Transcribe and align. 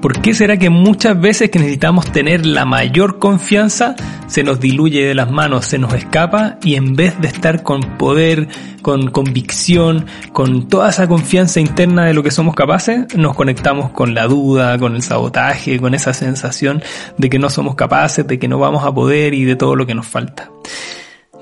¿Por 0.00 0.22
qué 0.22 0.32
será 0.32 0.56
que 0.56 0.70
muchas 0.70 1.20
veces 1.20 1.50
que 1.50 1.58
necesitamos 1.58 2.10
tener 2.10 2.46
la 2.46 2.64
mayor 2.64 3.18
confianza 3.18 3.96
se 4.28 4.42
nos 4.42 4.58
diluye 4.58 5.04
de 5.04 5.14
las 5.14 5.30
manos, 5.30 5.66
se 5.66 5.76
nos 5.78 5.92
escapa 5.92 6.56
y 6.62 6.76
en 6.76 6.96
vez 6.96 7.20
de 7.20 7.28
estar 7.28 7.62
con 7.62 7.82
poder, 7.98 8.48
con 8.80 9.10
convicción, 9.10 10.06
con 10.32 10.68
toda 10.68 10.88
esa 10.88 11.06
confianza 11.06 11.60
interna 11.60 12.06
de 12.06 12.14
lo 12.14 12.22
que 12.22 12.30
somos 12.30 12.54
capaces, 12.54 13.14
nos 13.14 13.36
conectamos 13.36 13.90
con 13.90 14.14
la 14.14 14.26
duda, 14.26 14.78
con 14.78 14.94
el 14.94 15.02
sabotaje, 15.02 15.78
con 15.78 15.94
esa 15.94 16.14
sensación 16.14 16.82
de 17.18 17.28
que 17.28 17.38
no 17.38 17.50
somos 17.50 17.74
capaces, 17.74 18.26
de 18.26 18.38
que 18.38 18.48
no 18.48 18.58
vamos 18.58 18.86
a 18.86 18.94
poder 18.94 19.34
y 19.34 19.44
de 19.44 19.56
todo 19.56 19.76
lo 19.76 19.86
que 19.86 19.94
nos 19.94 20.06
falta? 20.06 20.50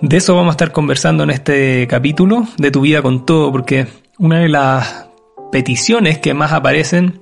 De 0.01 0.17
eso 0.17 0.35
vamos 0.35 0.51
a 0.51 0.55
estar 0.55 0.73
conversando 0.73 1.23
en 1.23 1.31
este 1.31 1.87
capítulo 1.87 2.49
de 2.57 2.73
tu 2.73 2.81
vida 2.81 3.03
con 3.03 3.25
todo, 3.25 3.53
porque 3.53 3.87
una 4.19 4.41
de 4.41 4.49
las 4.49 5.07
peticiones 5.53 6.19
que 6.19 6.35
más 6.35 6.53
aparecen 6.53 7.21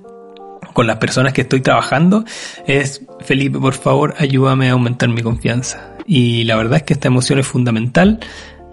con 0.77 0.85
las 0.85 0.97
personas 0.97 1.33
que 1.33 1.41
estoy 1.41 1.61
trabajando 1.61 2.23
es, 2.67 3.01
Felipe, 3.21 3.57
por 3.57 3.73
favor, 3.73 4.13
ayúdame 4.19 4.69
a 4.69 4.73
aumentar 4.73 5.09
mi 5.09 5.23
confianza. 5.23 5.95
Y 6.05 6.43
la 6.43 6.55
verdad 6.55 6.77
es 6.77 6.83
que 6.83 6.93
esta 6.93 7.07
emoción 7.07 7.39
es 7.39 7.47
fundamental, 7.47 8.19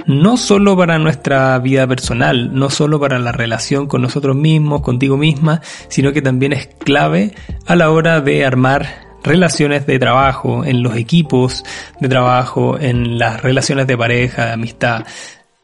no 0.05 0.37
solo 0.37 0.77
para 0.77 0.99
nuestra 0.99 1.59
vida 1.61 1.87
personal, 1.87 2.55
no 2.55 2.69
solo 2.69 3.01
para 3.01 3.19
la 3.19 3.33
relación 3.33 3.87
con 3.87 4.03
nosotros 4.03 4.37
mismos, 4.37 4.83
contigo 4.83 5.17
misma, 5.17 5.63
sino 5.89 6.13
que 6.13 6.21
también 6.21 6.53
es 6.53 6.67
clave 6.67 7.33
a 7.67 7.75
la 7.75 7.91
hora 7.91 8.21
de 8.21 8.45
armar 8.45 8.87
relaciones 9.23 9.87
de 9.87 9.99
trabajo, 9.99 10.63
en 10.63 10.83
los 10.83 10.97
equipos 10.97 11.65
de 12.01 12.11
trabajo, 12.11 12.79
en 12.79 13.19
las 13.19 13.43
relaciones 13.43 13.87
de 13.87 13.97
pareja, 13.97 14.45
de 14.45 14.53
amistad. 14.53 15.07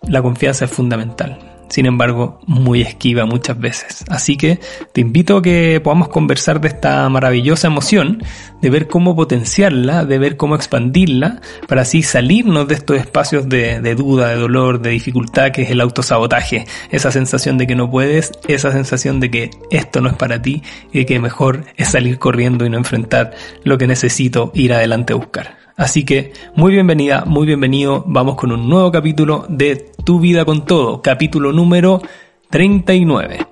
La 0.09 0.23
confianza 0.23 0.65
es 0.65 0.71
fundamental 0.71 1.50
sin 1.71 1.87
embargo, 1.87 2.41
muy 2.47 2.83
esquiva 2.83 3.25
muchas 3.25 3.59
veces. 3.59 4.05
Así 4.09 4.37
que 4.37 4.59
te 4.93 5.01
invito 5.01 5.39
a 5.39 5.43
que 5.43 5.81
podamos 5.83 6.09
conversar 6.09 6.61
de 6.61 6.69
esta 6.69 7.09
maravillosa 7.09 7.69
emoción, 7.69 8.23
de 8.61 8.71
ver 8.71 8.89
cómo 8.89 9.15
potenciarla, 9.15 10.05
de 10.05 10.19
ver 10.19 10.37
cómo 10.37 10.57
expandirla, 10.57 11.41
para 11.69 11.83
así 11.83 12.03
salirnos 12.03 12.67
de 12.67 12.75
estos 12.75 12.97
espacios 12.97 13.49
de, 13.49 13.95
duda, 13.95 14.29
de 14.29 14.35
dolor, 14.35 14.83
de 14.83 14.91
dificultad, 14.91 15.53
que 15.53 15.63
es 15.63 15.71
el 15.71 15.81
autosabotaje, 15.81 16.67
esa 16.91 17.13
sensación 17.13 17.57
de 17.57 17.69
que 17.69 17.77
no 17.77 17.89
puedes, 17.89 18.33
esa 18.49 18.73
sensación 18.73 19.21
de 19.21 19.31
que 19.31 19.51
esto 19.71 20.01
no 20.01 20.09
es 20.09 20.17
para 20.17 20.43
ti 20.43 20.63
y 20.93 21.05
que 21.05 21.21
mejor 21.21 21.65
es 21.77 21.89
salir 21.89 22.19
corriendo 22.19 22.67
y 22.67 22.71
no 22.71 22.79
enfrentar 22.79 23.33
lo 23.63 23.79
que 23.79 23.87
necesito 23.87 24.51
ir 24.55 24.73
adelante 24.73 25.13
a 25.13 25.17
buscar. 25.17 25.60
Así 25.81 26.05
que 26.05 26.35
muy 26.57 26.73
bienvenida, 26.73 27.25
muy 27.25 27.47
bienvenido. 27.47 28.05
Vamos 28.07 28.35
con 28.35 28.53
un 28.53 28.69
nuevo 28.69 28.93
capítulo 28.93 29.47
de 29.49 29.93
Tu 30.05 30.21
vida 30.21 30.45
con 30.45 30.67
todo, 30.67 31.01
capítulo 31.01 31.55
número 31.55 32.03
39. 32.51 33.47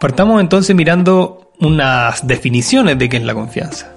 Partamos 0.00 0.40
entonces 0.40 0.74
mirando 0.74 1.52
unas 1.60 2.26
definiciones 2.26 2.98
de 2.98 3.08
qué 3.08 3.18
es 3.18 3.22
la 3.22 3.34
confianza. 3.34 3.94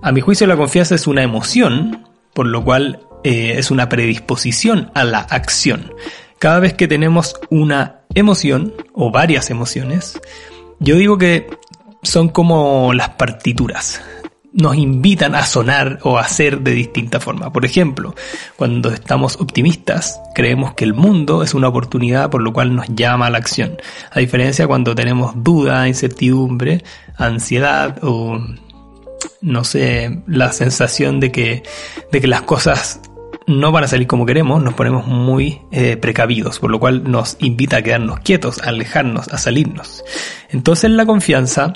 A 0.00 0.12
mi 0.12 0.20
juicio 0.20 0.46
la 0.46 0.56
confianza 0.56 0.94
es 0.94 1.08
una 1.08 1.24
emoción, 1.24 2.06
por 2.32 2.46
lo 2.46 2.62
cual 2.62 3.00
eh, 3.24 3.54
es 3.56 3.72
una 3.72 3.88
predisposición 3.88 4.92
a 4.94 5.02
la 5.02 5.18
acción. 5.18 5.92
Cada 6.38 6.60
vez 6.60 6.74
que 6.74 6.86
tenemos 6.86 7.34
una 7.50 8.02
emoción 8.14 8.74
o 8.92 9.10
varias 9.10 9.50
emociones, 9.50 10.20
yo 10.78 10.94
digo 10.94 11.18
que 11.18 11.48
son 12.04 12.28
como 12.28 12.94
las 12.94 13.08
partituras 13.08 14.00
nos 14.52 14.76
invitan 14.76 15.34
a 15.34 15.44
sonar 15.44 15.98
o 16.02 16.18
a 16.18 16.26
ser 16.26 16.60
de 16.60 16.72
distinta 16.72 17.20
forma. 17.20 17.52
Por 17.52 17.64
ejemplo, 17.64 18.14
cuando 18.56 18.90
estamos 18.90 19.36
optimistas, 19.36 20.20
creemos 20.34 20.74
que 20.74 20.84
el 20.84 20.94
mundo 20.94 21.42
es 21.42 21.54
una 21.54 21.68
oportunidad 21.68 22.30
por 22.30 22.42
lo 22.42 22.52
cual 22.52 22.74
nos 22.74 22.86
llama 22.88 23.26
a 23.26 23.30
la 23.30 23.38
acción. 23.38 23.76
A 24.10 24.20
diferencia 24.20 24.66
cuando 24.66 24.94
tenemos 24.94 25.32
duda, 25.42 25.86
incertidumbre, 25.86 26.82
ansiedad 27.16 27.98
o 28.02 28.40
no 29.40 29.64
sé, 29.64 30.22
la 30.26 30.52
sensación 30.52 31.20
de 31.20 31.30
que, 31.30 31.62
de 32.10 32.20
que 32.20 32.26
las 32.26 32.42
cosas 32.42 33.00
no 33.46 33.72
van 33.72 33.84
a 33.84 33.88
salir 33.88 34.06
como 34.06 34.26
queremos, 34.26 34.62
nos 34.62 34.74
ponemos 34.74 35.06
muy 35.06 35.62
eh, 35.72 35.96
precavidos, 35.96 36.58
por 36.58 36.70
lo 36.70 36.78
cual 36.78 37.10
nos 37.10 37.36
invita 37.40 37.78
a 37.78 37.82
quedarnos 37.82 38.20
quietos, 38.20 38.60
a 38.62 38.68
alejarnos, 38.68 39.28
a 39.28 39.38
salirnos. 39.38 40.04
Entonces 40.50 40.90
la 40.90 41.06
confianza 41.06 41.72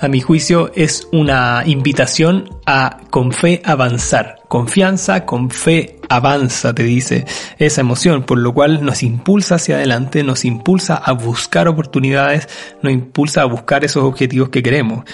a 0.00 0.08
mi 0.08 0.20
juicio, 0.20 0.70
es 0.74 1.08
una 1.12 1.62
invitación 1.66 2.50
a 2.66 2.98
con 3.10 3.32
fe 3.32 3.60
avanzar. 3.64 4.36
Confianza, 4.48 5.26
con 5.26 5.50
fe 5.50 5.96
avanza, 6.08 6.74
te 6.74 6.84
dice 6.84 7.26
esa 7.58 7.80
emoción, 7.80 8.22
por 8.22 8.38
lo 8.38 8.54
cual 8.54 8.84
nos 8.84 9.02
impulsa 9.02 9.56
hacia 9.56 9.76
adelante, 9.76 10.22
nos 10.22 10.44
impulsa 10.44 10.96
a 10.96 11.12
buscar 11.12 11.68
oportunidades, 11.68 12.48
nos 12.82 12.92
impulsa 12.92 13.42
a 13.42 13.46
buscar 13.46 13.84
esos 13.84 14.04
objetivos 14.04 14.48
que 14.48 14.62
queremos. 14.62 15.04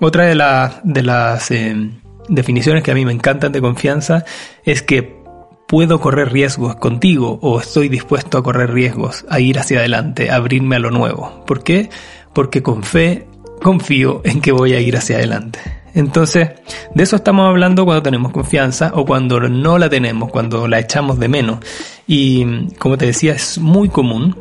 Otra 0.00 0.24
de, 0.24 0.70
de 0.84 1.02
las 1.02 1.50
eh, 1.50 1.90
definiciones 2.28 2.82
que 2.82 2.92
a 2.92 2.94
mí 2.94 3.04
me 3.04 3.12
encantan 3.12 3.52
de 3.52 3.60
confianza 3.60 4.24
es 4.64 4.82
que 4.82 5.18
puedo 5.66 6.00
correr 6.00 6.32
riesgos 6.32 6.76
contigo 6.76 7.38
o 7.42 7.60
estoy 7.60 7.88
dispuesto 7.88 8.38
a 8.38 8.42
correr 8.42 8.72
riesgos, 8.72 9.26
a 9.28 9.40
ir 9.40 9.58
hacia 9.58 9.80
adelante, 9.80 10.30
a 10.30 10.36
abrirme 10.36 10.76
a 10.76 10.78
lo 10.78 10.90
nuevo. 10.90 11.44
¿Por 11.46 11.62
qué? 11.62 11.90
Porque 12.32 12.62
con 12.62 12.82
fe 12.82 13.26
confío 13.62 14.20
en 14.24 14.40
que 14.40 14.52
voy 14.52 14.74
a 14.74 14.80
ir 14.80 14.96
hacia 14.96 15.16
adelante. 15.16 15.60
Entonces, 15.94 16.50
de 16.94 17.02
eso 17.02 17.16
estamos 17.16 17.48
hablando 17.48 17.84
cuando 17.84 18.02
tenemos 18.02 18.32
confianza 18.32 18.92
o 18.94 19.04
cuando 19.04 19.40
no 19.40 19.78
la 19.78 19.88
tenemos, 19.88 20.30
cuando 20.30 20.68
la 20.68 20.78
echamos 20.78 21.18
de 21.18 21.28
menos. 21.28 21.58
Y 22.06 22.68
como 22.76 22.96
te 22.96 23.06
decía, 23.06 23.32
es 23.32 23.58
muy 23.58 23.88
común 23.88 24.36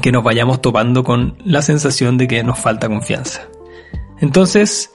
que 0.00 0.12
nos 0.12 0.22
vayamos 0.22 0.60
topando 0.62 1.04
con 1.04 1.36
la 1.44 1.62
sensación 1.62 2.16
de 2.16 2.28
que 2.28 2.42
nos 2.44 2.58
falta 2.58 2.88
confianza. 2.88 3.42
Entonces, 4.20 4.92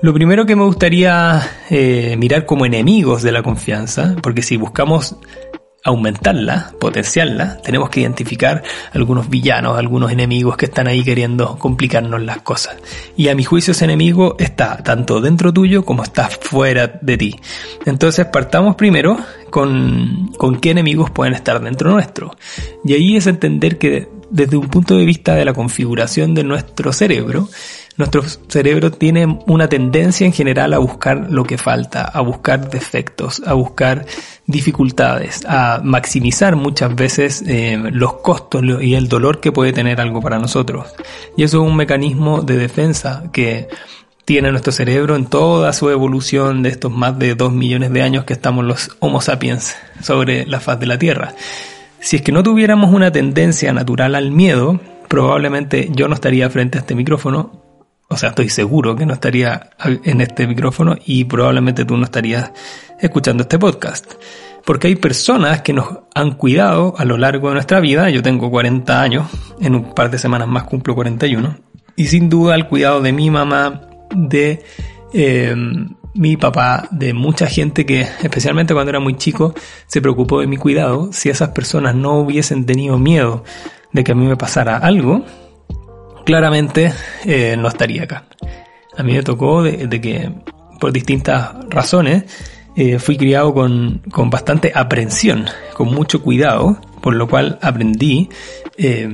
lo 0.00 0.12
primero 0.14 0.46
que 0.46 0.56
me 0.56 0.64
gustaría 0.64 1.42
eh, 1.70 2.16
mirar 2.18 2.46
como 2.46 2.66
enemigos 2.66 3.22
de 3.22 3.32
la 3.32 3.42
confianza, 3.42 4.16
porque 4.22 4.42
si 4.42 4.56
buscamos 4.56 5.16
aumentarla, 5.84 6.72
potenciarla, 6.78 7.58
tenemos 7.62 7.90
que 7.90 8.00
identificar 8.00 8.62
algunos 8.92 9.28
villanos, 9.28 9.76
algunos 9.76 10.12
enemigos 10.12 10.56
que 10.56 10.66
están 10.66 10.86
ahí 10.86 11.02
queriendo 11.02 11.58
complicarnos 11.58 12.22
las 12.22 12.42
cosas. 12.42 12.76
Y 13.16 13.28
a 13.28 13.34
mi 13.34 13.42
juicio 13.44 13.72
ese 13.72 13.84
enemigo 13.84 14.36
está 14.38 14.76
tanto 14.82 15.20
dentro 15.20 15.52
tuyo 15.52 15.84
como 15.84 16.04
está 16.04 16.28
fuera 16.28 16.86
de 16.86 17.16
ti. 17.16 17.40
Entonces 17.84 18.26
partamos 18.26 18.76
primero 18.76 19.18
con, 19.50 20.30
con 20.38 20.60
qué 20.60 20.70
enemigos 20.70 21.10
pueden 21.10 21.34
estar 21.34 21.60
dentro 21.60 21.90
nuestro. 21.90 22.36
Y 22.84 22.94
ahí 22.94 23.16
es 23.16 23.26
entender 23.26 23.78
que 23.78 24.08
desde 24.32 24.56
un 24.56 24.68
punto 24.68 24.96
de 24.96 25.04
vista 25.04 25.34
de 25.34 25.44
la 25.44 25.52
configuración 25.52 26.34
de 26.34 26.42
nuestro 26.42 26.92
cerebro, 26.92 27.48
nuestro 27.98 28.22
cerebro 28.48 28.90
tiene 28.90 29.26
una 29.46 29.68
tendencia 29.68 30.26
en 30.26 30.32
general 30.32 30.72
a 30.72 30.78
buscar 30.78 31.30
lo 31.30 31.44
que 31.44 31.58
falta, 31.58 32.04
a 32.04 32.22
buscar 32.22 32.70
defectos, 32.70 33.42
a 33.46 33.52
buscar 33.52 34.06
dificultades, 34.46 35.44
a 35.46 35.82
maximizar 35.84 36.56
muchas 36.56 36.94
veces 36.94 37.44
eh, 37.46 37.78
los 37.92 38.14
costos 38.14 38.62
y 38.80 38.94
el 38.94 39.08
dolor 39.08 39.40
que 39.40 39.52
puede 39.52 39.74
tener 39.74 40.00
algo 40.00 40.22
para 40.22 40.38
nosotros. 40.38 40.88
Y 41.36 41.42
eso 41.42 41.62
es 41.62 41.68
un 41.68 41.76
mecanismo 41.76 42.40
de 42.40 42.56
defensa 42.56 43.24
que 43.34 43.68
tiene 44.24 44.50
nuestro 44.50 44.72
cerebro 44.72 45.14
en 45.14 45.26
toda 45.26 45.74
su 45.74 45.90
evolución 45.90 46.62
de 46.62 46.70
estos 46.70 46.90
más 46.90 47.18
de 47.18 47.34
dos 47.34 47.52
millones 47.52 47.92
de 47.92 48.00
años 48.00 48.24
que 48.24 48.32
estamos 48.32 48.64
los 48.64 48.96
Homo 49.00 49.20
sapiens 49.20 49.76
sobre 50.00 50.46
la 50.46 50.58
faz 50.58 50.80
de 50.80 50.86
la 50.86 50.98
Tierra. 50.98 51.34
Si 52.02 52.16
es 52.16 52.22
que 52.22 52.32
no 52.32 52.42
tuviéramos 52.42 52.92
una 52.92 53.10
tendencia 53.10 53.72
natural 53.72 54.14
al 54.14 54.30
miedo, 54.30 54.78
probablemente 55.08 55.88
yo 55.92 56.08
no 56.08 56.14
estaría 56.14 56.50
frente 56.50 56.76
a 56.76 56.82
este 56.82 56.94
micrófono 56.94 57.62
o 58.12 58.16
sea, 58.18 58.28
estoy 58.28 58.50
seguro 58.50 58.94
que 58.94 59.06
no 59.06 59.14
estaría 59.14 59.70
en 59.82 60.20
este 60.20 60.46
micrófono 60.46 60.96
y 61.06 61.24
probablemente 61.24 61.86
tú 61.86 61.96
no 61.96 62.04
estarías 62.04 62.52
escuchando 63.00 63.44
este 63.44 63.58
podcast. 63.58 64.04
Porque 64.66 64.88
hay 64.88 64.96
personas 64.96 65.62
que 65.62 65.72
nos 65.72 66.00
han 66.14 66.32
cuidado 66.32 66.94
a 66.98 67.06
lo 67.06 67.16
largo 67.16 67.48
de 67.48 67.54
nuestra 67.54 67.80
vida. 67.80 68.10
Yo 68.10 68.22
tengo 68.22 68.50
40 68.50 69.00
años, 69.00 69.30
en 69.60 69.76
un 69.76 69.94
par 69.94 70.10
de 70.10 70.18
semanas 70.18 70.46
más 70.46 70.64
cumplo 70.64 70.94
41. 70.94 71.56
Y 71.96 72.04
sin 72.04 72.28
duda 72.28 72.54
el 72.54 72.68
cuidado 72.68 73.00
de 73.00 73.14
mi 73.14 73.30
mamá, 73.30 73.80
de 74.14 74.62
eh, 75.14 75.56
mi 76.14 76.36
papá, 76.36 76.88
de 76.90 77.14
mucha 77.14 77.46
gente 77.46 77.86
que, 77.86 78.02
especialmente 78.22 78.74
cuando 78.74 78.90
era 78.90 79.00
muy 79.00 79.16
chico, 79.16 79.54
se 79.86 80.00
preocupó 80.00 80.40
de 80.40 80.46
mi 80.46 80.56
cuidado, 80.56 81.12
si 81.12 81.30
esas 81.30 81.50
personas 81.50 81.94
no 81.94 82.18
hubiesen 82.18 82.66
tenido 82.66 82.98
miedo 82.98 83.44
de 83.92 84.04
que 84.04 84.12
a 84.12 84.14
mí 84.14 84.26
me 84.26 84.36
pasara 84.36 84.76
algo, 84.76 85.24
claramente 86.24 86.92
eh, 87.24 87.56
no 87.58 87.68
estaría 87.68 88.04
acá. 88.04 88.24
A 88.96 89.02
mí 89.02 89.12
me 89.12 89.22
tocó 89.22 89.62
de, 89.62 89.88
que, 90.00 90.30
por 90.78 90.92
distintas 90.92 91.52
razones, 91.70 92.24
eh, 92.76 92.98
fui 92.98 93.16
criado 93.16 93.54
con, 93.54 94.02
con, 94.10 94.30
bastante 94.30 94.72
aprensión, 94.74 95.46
con 95.74 95.92
mucho 95.92 96.22
cuidado, 96.22 96.78
por 97.00 97.14
lo 97.14 97.26
cual 97.26 97.58
aprendí 97.62 98.28
eh, 98.76 99.08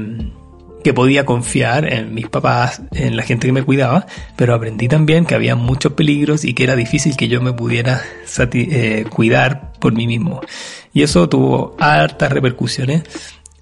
que 0.83 0.95
podía 0.95 1.25
confiar 1.25 1.93
en 1.93 2.15
mis 2.15 2.29
papás, 2.29 2.83
en 2.93 3.17
la 3.17 3.23
gente 3.23 3.47
que 3.47 3.53
me 3.53 3.63
cuidaba, 3.63 4.07
pero 4.37 4.55
aprendí 4.55 4.89
también 4.89 5.25
que 5.25 5.35
había 5.35 5.57
muchos 5.57 5.93
peligros 5.93 6.45
y 6.45 6.55
que 6.55 6.65
era 6.65 6.77
difícil 6.77 7.17
que 7.17 7.29
yo 7.29 7.41
me 7.41 7.53
pudiera 7.53 8.03
eh, 8.53 9.05
cuidar 9.11 9.73
por 9.81 9.93
mí 9.93 10.07
mismo. 10.07 10.41
Y 10.93 11.03
eso 11.03 11.29
tuvo 11.29 11.77
hartas 11.79 12.33
repercusiones 12.33 13.03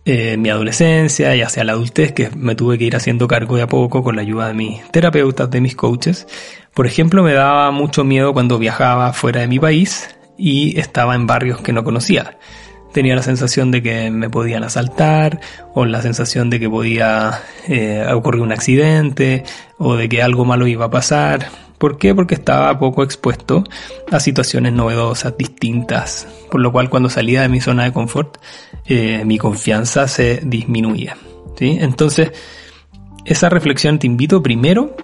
en 0.05 0.41
mi 0.41 0.51
adolescencia 0.51 1.35
y 1.35 1.43
hacia 1.43 1.65
la 1.65 1.73
adultez, 1.73 2.13
que 2.13 2.31
me 2.31 2.55
tuve 2.55 2.79
que 2.79 2.85
ir 2.85 2.95
haciendo 2.95 3.27
cargo 3.27 3.57
de 3.57 3.63
a 3.63 3.67
poco 3.67 4.05
con 4.05 4.15
la 4.15 4.23
ayuda 4.23 4.49
de 4.49 4.55
mis 4.55 4.91
terapeutas, 4.93 5.51
de 5.51 5.61
mis 5.61 5.75
coaches. 5.75 6.29
Por 6.75 6.87
ejemplo, 6.87 7.25
me 7.25 7.33
daba 7.33 7.71
mucho 7.73 8.05
miedo 8.05 8.33
cuando 8.33 8.59
viajaba 8.59 9.13
fuera 9.13 9.41
de 9.41 9.49
mi 9.49 9.59
país 9.59 10.09
y 10.39 10.79
estaba 10.79 11.15
en 11.15 11.27
barrios 11.27 11.61
que 11.61 11.73
no 11.73 11.83
conocía 11.83 12.39
tenía 12.97 13.15
la 13.15 13.23
sensación 13.23 13.71
de 13.71 13.83
que 13.83 14.11
me 14.11 14.31
podían 14.31 14.65
asaltar 14.65 15.39
o 15.75 15.85
la 15.85 16.01
sensación 16.01 16.49
de 16.49 16.59
que 16.59 16.71
podía 16.71 17.43
eh, 17.69 18.07
ocurrir 18.11 18.41
un 18.41 18.53
accidente 18.53 19.45
o 19.77 19.97
de 19.97 20.09
que 20.09 20.23
algo 20.23 20.47
malo 20.47 20.67
iba 20.67 20.87
a 20.87 20.91
pasar. 20.91 21.51
¿Por 21.77 21.99
qué? 21.99 22.15
Porque 22.15 22.35
estaba 22.35 22.79
poco 22.79 23.03
expuesto 23.03 23.65
a 24.11 24.19
situaciones 24.19 24.73
novedosas, 24.73 25.37
distintas, 25.37 26.27
por 26.51 26.63
lo 26.63 26.73
cual 26.73 26.89
cuando 26.89 27.11
salía 27.11 27.43
de 27.43 27.51
mi 27.51 27.61
zona 27.61 27.85
de 27.85 27.93
confort, 27.93 28.39
eh, 28.87 29.27
mi 29.27 29.37
confianza 29.37 30.09
se 30.09 30.41
disminuía. 30.43 31.19
¿sí? 31.59 31.77
Entonces, 31.79 32.33
esa 33.27 33.51
reflexión 33.51 33.99
te 33.99 34.07
invito 34.07 34.43
primero 34.43 34.97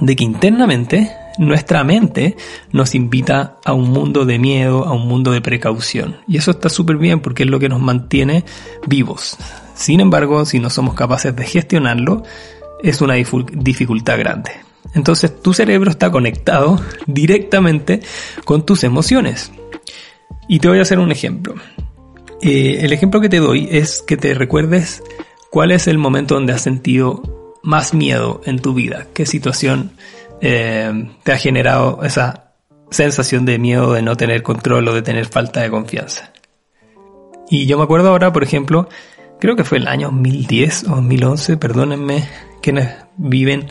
de 0.00 0.14
que 0.14 0.22
internamente 0.22 1.10
nuestra 1.38 1.84
mente 1.84 2.36
nos 2.72 2.94
invita 2.94 3.56
a 3.64 3.72
un 3.72 3.90
mundo 3.90 4.24
de 4.24 4.38
miedo, 4.38 4.84
a 4.84 4.92
un 4.92 5.06
mundo 5.06 5.32
de 5.32 5.40
precaución. 5.40 6.16
Y 6.26 6.36
eso 6.36 6.50
está 6.50 6.68
súper 6.68 6.96
bien 6.96 7.20
porque 7.20 7.44
es 7.44 7.50
lo 7.50 7.58
que 7.58 7.68
nos 7.68 7.80
mantiene 7.80 8.44
vivos. 8.86 9.36
Sin 9.74 10.00
embargo, 10.00 10.44
si 10.44 10.58
no 10.58 10.70
somos 10.70 10.94
capaces 10.94 11.34
de 11.36 11.44
gestionarlo, 11.44 12.22
es 12.82 13.00
una 13.00 13.14
dificultad 13.14 14.18
grande. 14.18 14.52
Entonces 14.94 15.42
tu 15.42 15.52
cerebro 15.52 15.90
está 15.90 16.10
conectado 16.10 16.80
directamente 17.06 18.00
con 18.44 18.64
tus 18.64 18.84
emociones. 18.84 19.52
Y 20.48 20.60
te 20.60 20.68
voy 20.68 20.78
a 20.78 20.82
hacer 20.82 20.98
un 20.98 21.12
ejemplo. 21.12 21.54
Eh, 22.40 22.78
el 22.82 22.92
ejemplo 22.92 23.20
que 23.20 23.28
te 23.28 23.40
doy 23.40 23.68
es 23.70 24.02
que 24.02 24.16
te 24.16 24.34
recuerdes 24.34 25.02
cuál 25.50 25.72
es 25.72 25.86
el 25.86 25.98
momento 25.98 26.34
donde 26.34 26.52
has 26.52 26.62
sentido 26.62 27.22
más 27.62 27.94
miedo 27.94 28.40
en 28.44 28.60
tu 28.60 28.74
vida, 28.74 29.08
qué 29.12 29.26
situación 29.26 29.90
eh, 30.40 31.10
te 31.22 31.32
ha 31.32 31.38
generado 31.38 32.00
esa 32.02 32.52
sensación 32.90 33.44
de 33.44 33.58
miedo 33.58 33.92
de 33.92 34.02
no 34.02 34.16
tener 34.16 34.42
control 34.42 34.88
o 34.88 34.94
de 34.94 35.02
tener 35.02 35.26
falta 35.26 35.62
de 35.62 35.70
confianza. 35.70 36.32
Y 37.48 37.66
yo 37.66 37.78
me 37.78 37.84
acuerdo 37.84 38.10
ahora, 38.10 38.32
por 38.32 38.42
ejemplo, 38.42 38.88
creo 39.40 39.56
que 39.56 39.64
fue 39.64 39.78
el 39.78 39.88
año 39.88 40.08
2010 40.08 40.84
o 40.84 40.96
2011, 40.96 41.56
perdónenme 41.56 42.28
quienes 42.60 42.94
viven 43.16 43.66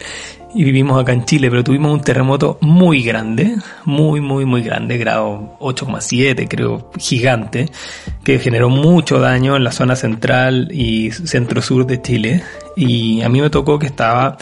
y 0.56 0.64
vivimos 0.64 1.02
acá 1.02 1.12
en 1.12 1.26
Chile, 1.26 1.50
pero 1.50 1.66
tuvimos 1.66 1.92
un 1.92 2.00
terremoto 2.00 2.58
muy 2.62 3.04
grande, 3.04 3.58
muy, 3.84 4.22
muy, 4.22 4.46
muy 4.46 4.64
grande, 4.64 4.98
grado 4.98 5.58
8,7 5.60 6.48
creo, 6.48 6.90
gigante, 6.98 7.70
que 8.24 8.40
generó 8.40 8.70
mucho 8.70 9.20
daño 9.20 9.58
en 9.58 9.66
la 9.66 9.74
zona 9.74 9.98
central 9.98 10.70
y 10.72 11.12
centro-sur 11.12 11.86
de 11.86 12.02
Chile. 12.02 12.44
Y 12.78 13.22
a 13.22 13.28
mí 13.28 13.42
me 13.42 13.50
tocó 13.50 13.78
que 13.78 13.88
estaba 13.88 14.38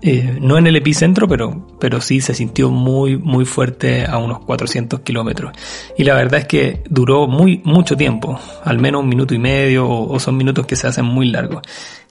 eh, 0.00 0.38
no 0.40 0.56
en 0.56 0.68
el 0.68 0.76
epicentro, 0.76 1.26
pero, 1.26 1.66
pero 1.80 2.00
sí 2.00 2.20
se 2.20 2.32
sintió 2.32 2.70
muy, 2.70 3.16
muy 3.16 3.44
fuerte 3.44 4.06
a 4.06 4.18
unos 4.18 4.38
400 4.40 5.00
kilómetros. 5.00 5.52
Y 5.96 6.04
la 6.04 6.14
verdad 6.14 6.40
es 6.40 6.46
que 6.46 6.84
duró 6.88 7.26
muy, 7.26 7.60
mucho 7.64 7.96
tiempo, 7.96 8.38
al 8.64 8.78
menos 8.78 9.02
un 9.02 9.08
minuto 9.08 9.34
y 9.34 9.38
medio, 9.38 9.88
o, 9.88 10.20
son 10.20 10.36
minutos 10.36 10.66
que 10.66 10.76
se 10.76 10.86
hacen 10.86 11.04
muy 11.04 11.28
largos. 11.28 11.62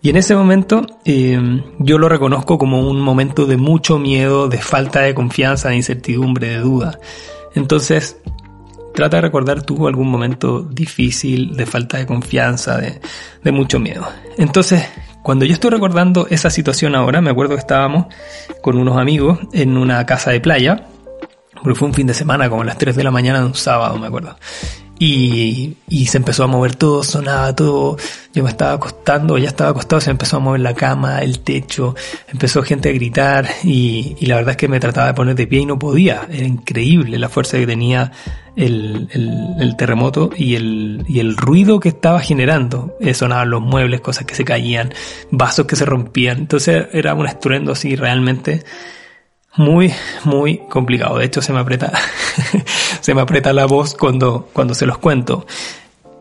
Y 0.02 0.10
en 0.10 0.18
ese 0.18 0.36
momento 0.36 0.86
eh, 1.06 1.40
yo 1.80 1.98
lo 1.98 2.10
reconozco 2.10 2.58
como 2.58 2.82
un 2.82 3.00
momento 3.00 3.46
de 3.46 3.56
mucho 3.56 4.00
miedo, 4.00 4.50
de 4.50 4.58
falta 4.58 5.02
de 5.02 5.16
confianza, 5.16 5.70
de 5.70 5.78
incertidumbre, 5.78 6.50
de 6.50 6.58
duda. 6.58 7.00
Entonces, 7.56 8.18
trata 8.94 9.18
de 9.18 9.22
recordar 9.22 9.64
tú 9.64 9.88
algún 9.88 10.10
momento 10.10 10.62
difícil, 10.62 11.56
de 11.56 11.66
falta 11.66 11.98
de 11.98 12.06
confianza, 12.06 12.78
de, 12.78 13.00
de 13.44 13.52
mucho 13.54 13.80
miedo. 13.80 14.06
Entonces, 14.38 14.86
cuando 15.28 15.44
yo 15.44 15.52
estoy 15.52 15.72
recordando 15.72 16.26
esa 16.30 16.50
situación 16.50 16.96
ahora, 16.96 17.20
me 17.20 17.30
acuerdo 17.30 17.56
que 17.56 17.60
estábamos 17.60 18.06
con 18.62 18.78
unos 18.78 18.96
amigos 18.96 19.40
en 19.52 19.76
una 19.76 20.06
casa 20.06 20.32
de 20.32 20.40
playa, 20.40 20.86
porque 21.62 21.78
fue 21.78 21.90
un 21.90 21.94
fin 21.94 22.08
de 22.08 22.14
semana, 22.14 22.50
como 22.50 22.62
a 22.62 22.66
las 22.66 22.78
3 22.78 22.96
de 22.96 23.04
la 23.04 23.12
mañana 23.12 23.46
un 23.46 23.54
sábado, 23.54 24.00
me 24.00 24.08
acuerdo. 24.08 24.38
Y, 25.00 25.78
y, 25.88 26.08
se 26.08 26.18
empezó 26.18 26.44
a 26.44 26.48
mover 26.48 26.76
todo, 26.76 27.04
sonaba 27.04 27.56
todo, 27.56 27.98
yo 28.34 28.44
me 28.44 28.50
estaba 28.50 28.74
acostando, 28.74 29.38
ya 29.38 29.50
estaba 29.50 29.70
acostado, 29.70 30.02
se 30.02 30.10
empezó 30.10 30.38
a 30.38 30.40
mover 30.40 30.62
la 30.62 30.74
cama, 30.74 31.20
el 31.20 31.42
techo, 31.42 31.94
empezó 32.28 32.64
gente 32.64 32.90
a 32.90 32.94
gritar 32.94 33.48
y, 33.64 34.16
y 34.20 34.26
la 34.26 34.38
verdad 34.38 34.52
es 34.52 34.58
que 34.58 34.68
me 34.68 34.80
trataba 34.80 35.08
de 35.08 35.14
poner 35.14 35.36
de 35.36 35.46
pie 35.46 35.60
y 35.60 35.66
no 35.68 35.78
podía, 35.78 36.28
era 36.32 36.48
increíble 36.48 37.20
la 37.20 37.30
fuerza 37.30 37.58
que 37.58 37.68
tenía 37.68 38.12
el, 38.58 39.08
el, 39.60 39.76
terremoto 39.78 40.32
y 40.36 40.56
el, 40.56 41.06
y 41.08 41.20
el 41.20 41.38
ruido 41.38 41.80
que 41.80 41.90
estaba 41.90 42.20
generando. 42.20 42.98
Eh, 43.00 43.14
sonaban 43.14 43.52
los 43.52 43.62
muebles, 43.62 44.02
cosas 44.02 44.26
que 44.26 44.34
se 44.34 44.44
caían, 44.44 44.94
vasos 45.30 45.68
que 45.68 45.76
se 45.76 45.86
rompían. 45.86 46.40
Entonces 46.40 46.88
era 46.92 47.14
un 47.14 47.28
estruendo 47.28 47.74
así 47.74 47.96
realmente 47.96 48.64
muy, 49.58 49.94
muy 50.24 50.60
complicado. 50.70 51.18
De 51.18 51.26
hecho, 51.26 51.42
se 51.42 51.54
me 51.54 51.60
aprieta, 51.60 51.92
se 53.02 53.14
me 53.14 53.22
aprieta 53.22 53.54
la 53.54 53.66
voz 53.66 53.94
cuando, 53.96 54.50
cuando 54.54 54.74
se 54.74 54.86
los 54.86 54.98
cuento. 54.98 55.46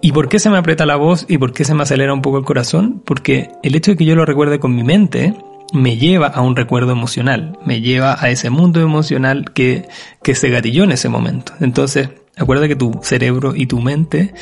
¿Y 0.00 0.12
por 0.12 0.28
qué 0.28 0.38
se 0.38 0.50
me 0.50 0.58
aprieta 0.58 0.86
la 0.86 0.96
voz 0.96 1.24
y 1.28 1.38
por 1.38 1.52
qué 1.52 1.64
se 1.64 1.74
me 1.74 1.82
acelera 1.82 2.12
un 2.12 2.22
poco 2.22 2.38
el 2.38 2.44
corazón? 2.44 3.02
Porque 3.04 3.50
el 3.62 3.74
hecho 3.74 3.92
de 3.92 3.96
que 3.96 4.04
yo 4.04 4.14
lo 4.14 4.24
recuerde 4.26 4.58
con 4.58 4.74
mi 4.74 4.82
mente 4.82 5.34
me 5.72 5.96
lleva 5.96 6.28
a 6.28 6.42
un 6.42 6.54
recuerdo 6.54 6.92
emocional, 6.92 7.58
me 7.64 7.80
lleva 7.80 8.16
a 8.20 8.30
ese 8.30 8.50
mundo 8.50 8.80
emocional 8.80 9.52
que, 9.52 9.88
que 10.22 10.34
se 10.34 10.48
gatilló 10.48 10.84
en 10.84 10.92
ese 10.92 11.08
momento. 11.08 11.52
Entonces, 11.60 12.10
Acuerda 12.36 12.68
que 12.68 12.76
tu 12.76 13.00
cerebro 13.02 13.54
y 13.56 13.66
tu 13.66 13.80
mente 13.80 14.34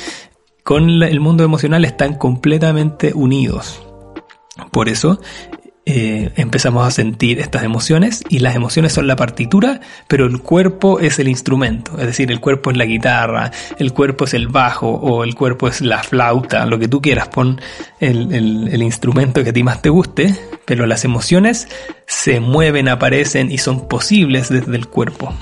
con 0.65 1.03
el 1.03 1.21
mundo 1.21 1.45
emocional 1.45 1.85
están 1.85 2.15
completamente 2.15 3.13
unidos. 3.15 3.83
Por 4.73 4.89
eso 4.89 5.21
eh, 5.87 6.33
empezamos 6.37 6.87
a 6.87 6.91
sentir 6.91 7.41
estas 7.41 7.63
emociones 7.63 8.25
y 8.31 8.39
las 8.39 8.57
emociones 8.57 8.93
son 8.95 9.07
la 9.07 9.17
partitura, 9.17 9.81
pero 10.09 10.25
el 10.25 10.41
cuerpo 10.41 10.99
es 10.99 11.19
el 11.19 11.29
instrumento. 11.29 11.99
Es 11.99 12.07
decir, 12.07 12.31
el 12.31 12.41
cuerpo 12.41 12.71
es 12.71 12.77
la 12.77 12.87
guitarra, 12.87 13.51
el 13.79 13.93
cuerpo 13.93 14.25
es 14.25 14.33
el 14.33 14.49
bajo 14.49 14.89
o 14.89 15.25
el 15.25 15.35
cuerpo 15.35 15.69
es 15.69 15.83
la 15.83 16.03
flauta, 16.03 16.65
lo 16.65 16.79
que 16.79 16.89
tú 16.89 17.03
quieras. 17.03 17.29
Pon 17.29 17.61
el, 18.01 18.33
el 18.33 18.83
instrumento 18.83 19.45
que 19.45 19.51
a 19.51 19.53
ti 19.53 19.63
más 19.63 19.83
te 19.83 19.91
guste, 19.91 20.35
pero 20.65 20.87
las 20.87 21.05
emociones 21.05 21.69
se 22.07 22.41
mueven, 22.41 22.89
aparecen 22.89 23.53
y 23.53 23.59
son 23.59 23.87
posibles 23.87 24.49
desde 24.49 24.77
el 24.77 24.89
cuerpo. 24.89 25.35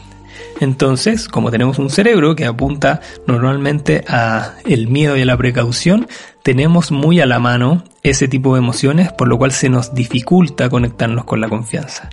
Entonces, 0.61 1.29
como 1.29 1.51
tenemos 1.51 1.79
un 1.79 1.91
cerebro 1.91 2.37
que 2.37 2.45
apunta 2.45 3.01
normalmente 3.27 4.05
a 4.09 4.55
el 4.65 4.89
miedo 4.89 5.17
y 5.17 5.23
a 5.23 5.27
la 5.27 5.37
precaución, 5.37 6.07
tenemos 6.43 6.91
muy 6.91 7.21
a 7.21 7.27
la 7.27 7.39
mano 7.39 7.85
ese 8.03 8.29
tipo 8.29 8.55
de 8.55 8.61
emociones, 8.61 9.13
por 9.13 9.29
lo 9.29 9.39
cual 9.39 9.53
se 9.53 9.69
nos 9.69 9.95
dificulta 9.95 10.69
conectarnos 10.69 11.25
con 11.25 11.41
la 11.41 11.49
confianza. 11.49 12.11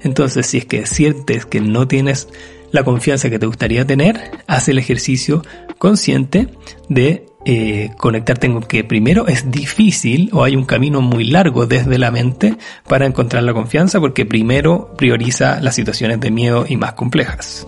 Entonces, 0.00 0.46
si 0.46 0.58
es 0.58 0.64
que 0.64 0.86
sientes 0.86 1.46
que 1.46 1.60
no 1.60 1.86
tienes 1.86 2.28
la 2.72 2.84
confianza 2.84 3.30
que 3.30 3.38
te 3.38 3.46
gustaría 3.46 3.86
tener, 3.86 4.30
haz 4.46 4.68
el 4.68 4.78
ejercicio 4.78 5.42
consciente 5.78 6.48
de 6.88 7.26
eh, 7.44 7.90
conectarte 7.98 8.50
con 8.52 8.62
que 8.62 8.84
primero 8.84 9.26
es 9.26 9.50
difícil 9.50 10.30
o 10.32 10.44
hay 10.44 10.54
un 10.54 10.64
camino 10.64 11.00
muy 11.00 11.24
largo 11.24 11.66
desde 11.66 11.98
la 11.98 12.10
mente 12.10 12.56
para 12.88 13.04
encontrar 13.04 13.42
la 13.42 13.52
confianza 13.52 13.98
porque 14.00 14.24
primero 14.24 14.94
prioriza 14.96 15.60
las 15.60 15.74
situaciones 15.74 16.20
de 16.20 16.30
miedo 16.30 16.64
y 16.68 16.76
más 16.76 16.92
complejas. 16.92 17.66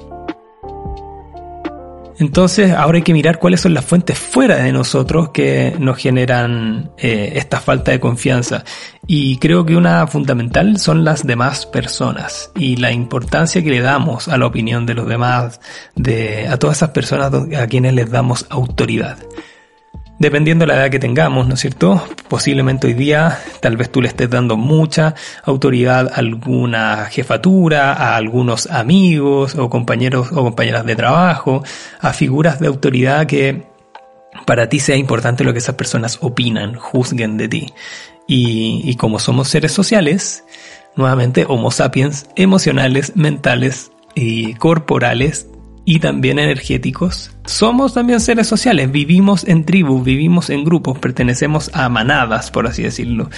Entonces 2.18 2.72
ahora 2.72 2.96
hay 2.96 3.02
que 3.02 3.12
mirar 3.12 3.38
cuáles 3.38 3.60
son 3.60 3.74
las 3.74 3.84
fuentes 3.84 4.18
fuera 4.18 4.56
de 4.56 4.72
nosotros 4.72 5.30
que 5.30 5.74
nos 5.78 5.98
generan 5.98 6.90
eh, 6.98 7.32
esta 7.36 7.60
falta 7.60 7.90
de 7.90 8.00
confianza. 8.00 8.64
Y 9.06 9.38
creo 9.38 9.66
que 9.66 9.76
una 9.76 10.06
fundamental 10.06 10.78
son 10.78 11.04
las 11.04 11.26
demás 11.26 11.66
personas 11.66 12.50
y 12.56 12.76
la 12.76 12.92
importancia 12.92 13.62
que 13.62 13.70
le 13.70 13.80
damos 13.80 14.28
a 14.28 14.38
la 14.38 14.46
opinión 14.46 14.86
de 14.86 14.94
los 14.94 15.08
demás, 15.08 15.60
de, 15.94 16.48
a 16.48 16.58
todas 16.58 16.78
esas 16.78 16.90
personas 16.90 17.32
a 17.56 17.66
quienes 17.66 17.94
les 17.94 18.10
damos 18.10 18.46
autoridad. 18.48 19.18
Dependiendo 20.24 20.62
de 20.62 20.68
la 20.68 20.80
edad 20.80 20.90
que 20.90 20.98
tengamos, 20.98 21.46
¿no 21.46 21.52
es 21.52 21.60
cierto? 21.60 22.02
Posiblemente 22.28 22.86
hoy 22.86 22.94
día 22.94 23.40
tal 23.60 23.76
vez 23.76 23.92
tú 23.92 24.00
le 24.00 24.08
estés 24.08 24.30
dando 24.30 24.56
mucha 24.56 25.14
autoridad 25.42 26.10
a 26.10 26.16
alguna 26.16 27.08
jefatura, 27.10 27.92
a 27.92 28.16
algunos 28.16 28.66
amigos 28.68 29.54
o 29.54 29.68
compañeros 29.68 30.32
o 30.32 30.36
compañeras 30.36 30.86
de 30.86 30.96
trabajo, 30.96 31.62
a 32.00 32.14
figuras 32.14 32.58
de 32.58 32.68
autoridad 32.68 33.26
que 33.26 33.64
para 34.46 34.66
ti 34.70 34.80
sea 34.80 34.96
importante 34.96 35.44
lo 35.44 35.52
que 35.52 35.58
esas 35.58 35.74
personas 35.74 36.16
opinan, 36.22 36.74
juzguen 36.74 37.36
de 37.36 37.48
ti. 37.48 37.74
Y, 38.26 38.80
y 38.82 38.96
como 38.96 39.18
somos 39.18 39.48
seres 39.48 39.72
sociales, 39.72 40.42
nuevamente 40.96 41.44
Homo 41.46 41.70
sapiens 41.70 42.30
emocionales, 42.34 43.12
mentales 43.14 43.92
y 44.14 44.54
corporales, 44.54 45.48
y 45.84 45.98
también 45.98 46.38
energéticos, 46.38 47.32
somos 47.44 47.94
también 47.94 48.20
seres 48.20 48.46
sociales, 48.46 48.90
vivimos 48.90 49.44
en 49.44 49.64
tribus, 49.64 50.02
vivimos 50.02 50.50
en 50.50 50.64
grupos, 50.64 50.98
pertenecemos 50.98 51.70
a 51.74 51.88
manadas, 51.88 52.50
por 52.50 52.66
así 52.66 52.82
decirlo. 52.82 53.28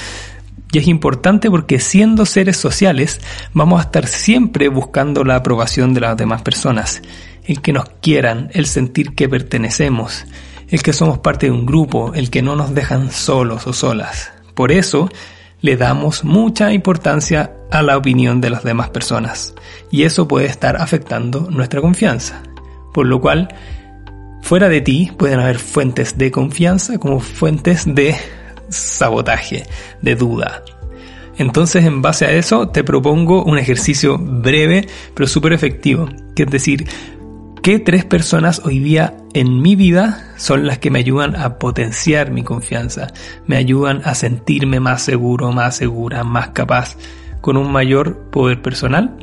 Y 0.73 0.79
es 0.79 0.89
importante 0.89 1.51
porque 1.51 1.81
siendo 1.81 2.27
seres 2.27 2.57
sociales 2.57 3.21
vamos 3.53 3.81
a 3.81 3.85
estar 3.85 4.07
siempre 4.07 4.69
buscando 4.69 5.25
la 5.25 5.37
aprobación 5.37 5.95
de 5.95 6.01
las 6.01 6.17
demás 6.17 6.43
personas, 6.43 7.03
el 7.45 7.61
que 7.61 7.73
nos 7.73 7.89
quieran, 8.01 8.51
el 8.53 8.67
sentir 8.67 9.15
que 9.15 9.29
pertenecemos, 9.29 10.25
el 10.69 10.83
que 10.83 10.93
somos 10.93 11.19
parte 11.19 11.47
de 11.47 11.53
un 11.53 11.67
grupo, 11.67 12.13
el 12.15 12.31
que 12.31 12.43
no 12.43 12.57
nos 12.57 12.75
dejan 12.75 13.11
solos 13.11 13.67
o 13.67 13.73
solas. 13.73 14.33
Por 14.55 14.73
eso 14.73 15.09
le 15.61 15.77
damos 15.77 16.25
mucha 16.25 16.73
importancia 16.73 17.53
a 17.71 17.83
la 17.83 17.97
opinión 17.97 18.41
de 18.41 18.51
las 18.51 18.63
demás 18.63 18.91
personas 18.91 19.55
y 19.91 20.03
eso 20.03 20.29
puede 20.29 20.47
estar 20.47 20.77
afectando 20.77 21.49
nuestra 21.51 21.81
confianza. 21.81 22.43
Por 22.93 23.07
lo 23.07 23.21
cual, 23.21 23.49
fuera 24.43 24.69
de 24.69 24.81
ti 24.81 25.11
pueden 25.17 25.41
haber 25.41 25.59
fuentes 25.59 26.17
de 26.19 26.31
confianza 26.31 26.99
como 26.99 27.21
fuentes 27.21 27.85
de 27.87 28.17
sabotaje, 28.69 29.65
de 30.03 30.15
duda. 30.15 30.63
Entonces, 31.39 31.85
en 31.85 32.01
base 32.01 32.25
a 32.25 32.33
eso, 32.33 32.69
te 32.69 32.83
propongo 32.83 33.45
un 33.45 33.59
ejercicio 33.59 34.17
breve 34.19 34.89
pero 35.15 35.27
súper 35.27 35.53
efectivo, 35.53 36.09
que 36.35 36.45
es 36.45 36.51
decir, 36.51 36.87
¿qué 37.67 37.81
tres 37.81 38.05
personas 38.05 38.63
hoy 38.65 38.79
día 38.79 39.17
en 39.35 39.61
mi 39.61 39.75
vida 39.75 40.33
son 40.37 40.69
las 40.69 40.79
que 40.79 40.93
me 40.93 41.01
ayudan 41.01 41.35
a 41.35 41.59
potenciar 41.59 42.31
mi 42.31 42.45
confianza? 42.45 43.09
Me 43.49 43.57
ayudan 43.57 44.03
a 44.05 44.15
sentirme 44.15 44.79
más 44.79 45.03
seguro, 45.03 45.51
más 45.51 45.75
segura, 45.75 46.23
más 46.23 46.51
capaz, 46.51 46.97
con 47.41 47.57
un 47.57 47.73
mayor 47.73 48.31
poder 48.31 48.63
personal 48.63 49.17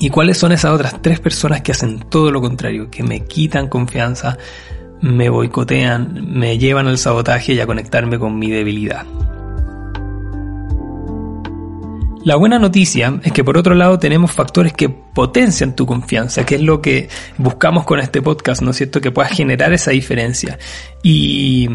¿Y 0.00 0.10
cuáles 0.10 0.36
son 0.36 0.50
esas 0.50 0.72
otras 0.72 1.00
tres 1.00 1.20
personas 1.20 1.62
que 1.62 1.70
hacen 1.70 2.00
todo 2.00 2.32
lo 2.32 2.40
contrario, 2.40 2.90
que 2.90 3.04
me 3.04 3.20
quitan 3.20 3.68
confianza, 3.68 4.36
me 5.00 5.28
boicotean, 5.28 6.32
me 6.36 6.58
llevan 6.58 6.88
al 6.88 6.98
sabotaje 6.98 7.52
y 7.52 7.60
a 7.60 7.66
conectarme 7.66 8.18
con 8.18 8.36
mi 8.36 8.50
debilidad? 8.50 9.06
La 12.24 12.36
buena 12.36 12.58
noticia 12.58 13.20
es 13.22 13.32
que 13.32 13.44
por 13.44 13.58
otro 13.58 13.74
lado 13.74 13.98
tenemos 13.98 14.32
factores 14.32 14.72
que 14.72 14.88
potencian 14.88 15.76
tu 15.76 15.84
confianza, 15.84 16.46
que 16.46 16.54
es 16.54 16.62
lo 16.62 16.80
que 16.80 17.08
buscamos 17.36 17.84
con 17.84 18.00
este 18.00 18.22
podcast, 18.22 18.62
¿no 18.62 18.70
es 18.70 18.78
cierto? 18.78 19.02
Que 19.02 19.10
puedas 19.10 19.32
generar 19.32 19.74
esa 19.74 19.90
diferencia. 19.90 20.58
Y, 21.02 21.68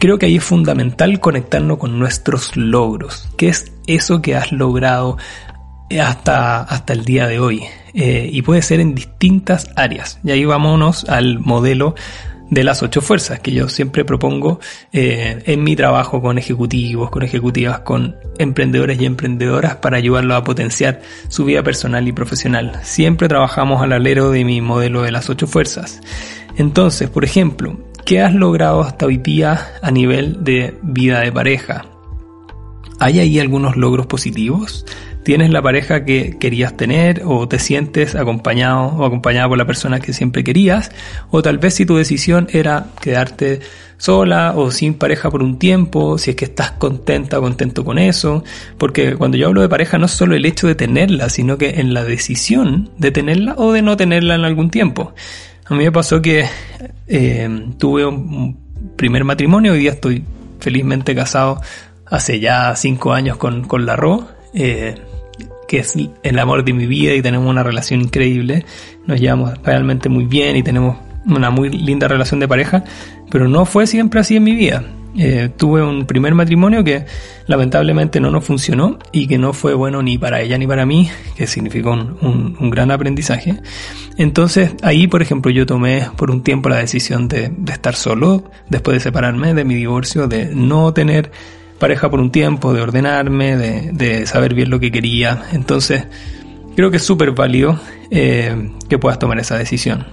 creo 0.00 0.18
que 0.18 0.26
ahí 0.26 0.36
es 0.36 0.44
fundamental 0.44 1.20
conectarnos 1.20 1.78
con 1.78 1.96
nuestros 1.96 2.56
logros. 2.56 3.28
¿Qué 3.36 3.48
es 3.48 3.72
eso 3.86 4.20
que 4.20 4.34
has 4.34 4.50
logrado 4.50 5.16
hasta, 5.98 6.62
hasta 6.62 6.92
el 6.92 7.04
día 7.04 7.26
de 7.26 7.38
hoy. 7.38 7.62
Eh, 7.94 8.28
y 8.30 8.42
puede 8.42 8.62
ser 8.62 8.80
en 8.80 8.94
distintas 8.94 9.70
áreas. 9.76 10.20
Y 10.22 10.30
ahí 10.30 10.44
vámonos 10.44 11.08
al 11.08 11.38
modelo 11.38 11.94
de 12.50 12.64
las 12.64 12.82
ocho 12.82 13.00
fuerzas 13.00 13.40
que 13.40 13.52
yo 13.52 13.68
siempre 13.68 14.04
propongo 14.04 14.60
eh, 14.92 15.42
en 15.46 15.62
mi 15.62 15.76
trabajo 15.76 16.20
con 16.22 16.38
ejecutivos, 16.38 17.10
con 17.10 17.22
ejecutivas, 17.22 17.80
con 17.80 18.16
emprendedores 18.38 19.00
y 19.00 19.06
emprendedoras 19.06 19.76
para 19.76 19.96
ayudarlos 19.96 20.36
a 20.36 20.44
potenciar 20.44 21.02
su 21.28 21.44
vida 21.44 21.62
personal 21.62 22.06
y 22.08 22.12
profesional. 22.12 22.80
Siempre 22.82 23.28
trabajamos 23.28 23.82
al 23.82 23.92
alero 23.92 24.30
de 24.30 24.44
mi 24.44 24.60
modelo 24.60 25.02
de 25.02 25.12
las 25.12 25.28
ocho 25.28 25.46
fuerzas. 25.46 26.00
Entonces, 26.56 27.10
por 27.10 27.24
ejemplo, 27.24 27.78
¿qué 28.04 28.20
has 28.20 28.34
logrado 28.34 28.80
hasta 28.80 29.06
hoy 29.06 29.18
día 29.18 29.68
a 29.82 29.90
nivel 29.90 30.42
de 30.42 30.78
vida 30.82 31.20
de 31.20 31.32
pareja? 31.32 31.84
¿Hay 33.00 33.20
ahí 33.20 33.38
algunos 33.38 33.76
logros 33.76 34.06
positivos? 34.06 34.84
Tienes 35.28 35.50
la 35.50 35.60
pareja 35.60 36.06
que 36.06 36.38
querías 36.38 36.74
tener 36.74 37.20
o 37.22 37.46
te 37.46 37.58
sientes 37.58 38.14
acompañado 38.14 38.86
o 38.96 39.04
acompañada 39.04 39.46
por 39.46 39.58
la 39.58 39.66
persona 39.66 40.00
que 40.00 40.14
siempre 40.14 40.42
querías 40.42 40.90
o 41.30 41.42
tal 41.42 41.58
vez 41.58 41.74
si 41.74 41.84
tu 41.84 41.96
decisión 41.96 42.48
era 42.50 42.86
quedarte 42.98 43.60
sola 43.98 44.54
o 44.56 44.70
sin 44.70 44.94
pareja 44.94 45.30
por 45.30 45.42
un 45.42 45.58
tiempo, 45.58 46.16
si 46.16 46.30
es 46.30 46.36
que 46.36 46.46
estás 46.46 46.70
contenta 46.70 47.38
o 47.38 47.42
contento 47.42 47.84
con 47.84 47.98
eso, 47.98 48.42
porque 48.78 49.16
cuando 49.16 49.36
yo 49.36 49.48
hablo 49.48 49.60
de 49.60 49.68
pareja 49.68 49.98
no 49.98 50.06
es 50.06 50.12
solo 50.12 50.34
el 50.34 50.46
hecho 50.46 50.66
de 50.66 50.74
tenerla, 50.74 51.28
sino 51.28 51.58
que 51.58 51.78
en 51.78 51.92
la 51.92 52.04
decisión 52.04 52.88
de 52.96 53.10
tenerla 53.10 53.54
o 53.58 53.72
de 53.72 53.82
no 53.82 53.98
tenerla 53.98 54.34
en 54.34 54.46
algún 54.46 54.70
tiempo. 54.70 55.12
A 55.66 55.74
mí 55.74 55.84
me 55.84 55.92
pasó 55.92 56.22
que 56.22 56.46
eh, 57.06 57.66
tuve 57.76 58.06
un 58.06 58.56
primer 58.96 59.24
matrimonio, 59.24 59.72
hoy 59.72 59.80
día 59.80 59.90
estoy 59.90 60.24
felizmente 60.58 61.14
casado 61.14 61.60
hace 62.06 62.40
ya 62.40 62.74
cinco 62.76 63.12
años 63.12 63.36
con, 63.36 63.64
con 63.64 63.84
la 63.84 63.94
Ro. 63.94 64.26
Eh, 64.54 64.94
que 65.68 65.78
es 65.78 65.94
el 66.22 66.38
amor 66.40 66.64
de 66.64 66.72
mi 66.72 66.86
vida 66.86 67.14
y 67.14 67.22
tenemos 67.22 67.48
una 67.48 67.62
relación 67.62 68.00
increíble, 68.00 68.64
nos 69.06 69.20
llevamos 69.20 69.52
realmente 69.62 70.08
muy 70.08 70.24
bien 70.24 70.56
y 70.56 70.64
tenemos 70.64 70.96
una 71.26 71.50
muy 71.50 71.68
linda 71.68 72.08
relación 72.08 72.40
de 72.40 72.48
pareja, 72.48 72.84
pero 73.30 73.48
no 73.48 73.64
fue 73.66 73.86
siempre 73.86 74.18
así 74.20 74.36
en 74.36 74.44
mi 74.44 74.54
vida. 74.54 74.82
Eh, 75.16 75.48
tuve 75.56 75.82
un 75.82 76.06
primer 76.06 76.34
matrimonio 76.34 76.84
que 76.84 77.04
lamentablemente 77.46 78.20
no 78.20 78.30
nos 78.30 78.44
funcionó 78.44 78.98
y 79.10 79.26
que 79.26 79.36
no 79.36 79.52
fue 79.52 79.74
bueno 79.74 80.02
ni 80.02 80.16
para 80.16 80.40
ella 80.40 80.58
ni 80.58 80.66
para 80.66 80.86
mí, 80.86 81.10
que 81.36 81.46
significó 81.46 81.92
un, 81.92 82.70
gran 82.70 82.90
aprendizaje. 82.90 83.56
Entonces 84.16 84.74
ahí, 84.82 85.06
por 85.06 85.22
ejemplo, 85.22 85.50
yo 85.50 85.66
tomé 85.66 86.06
por 86.16 86.30
un 86.30 86.42
tiempo 86.42 86.68
la 86.68 86.76
decisión 86.76 87.26
de, 87.28 87.50
de 87.56 87.72
estar 87.72 87.94
solo, 87.94 88.50
después 88.68 88.96
de 88.96 89.00
separarme 89.00 89.54
de 89.54 89.64
mi 89.64 89.74
divorcio, 89.74 90.28
de 90.28 90.54
no 90.54 90.92
tener 90.92 91.30
pareja 91.78 92.10
por 92.10 92.20
un 92.20 92.30
tiempo, 92.30 92.72
de 92.72 92.82
ordenarme, 92.82 93.56
de, 93.56 94.26
saber 94.26 94.54
bien 94.54 94.70
lo 94.70 94.80
que 94.80 94.90
quería. 94.90 95.44
Entonces, 95.52 96.06
creo 96.76 96.90
que 96.90 96.98
es 96.98 97.02
súper 97.02 97.32
válido 97.32 97.78
eh, 98.10 98.72
que 98.88 98.98
puedas 98.98 99.18
tomar 99.18 99.38
esa 99.38 99.56
decisión. 99.56 100.06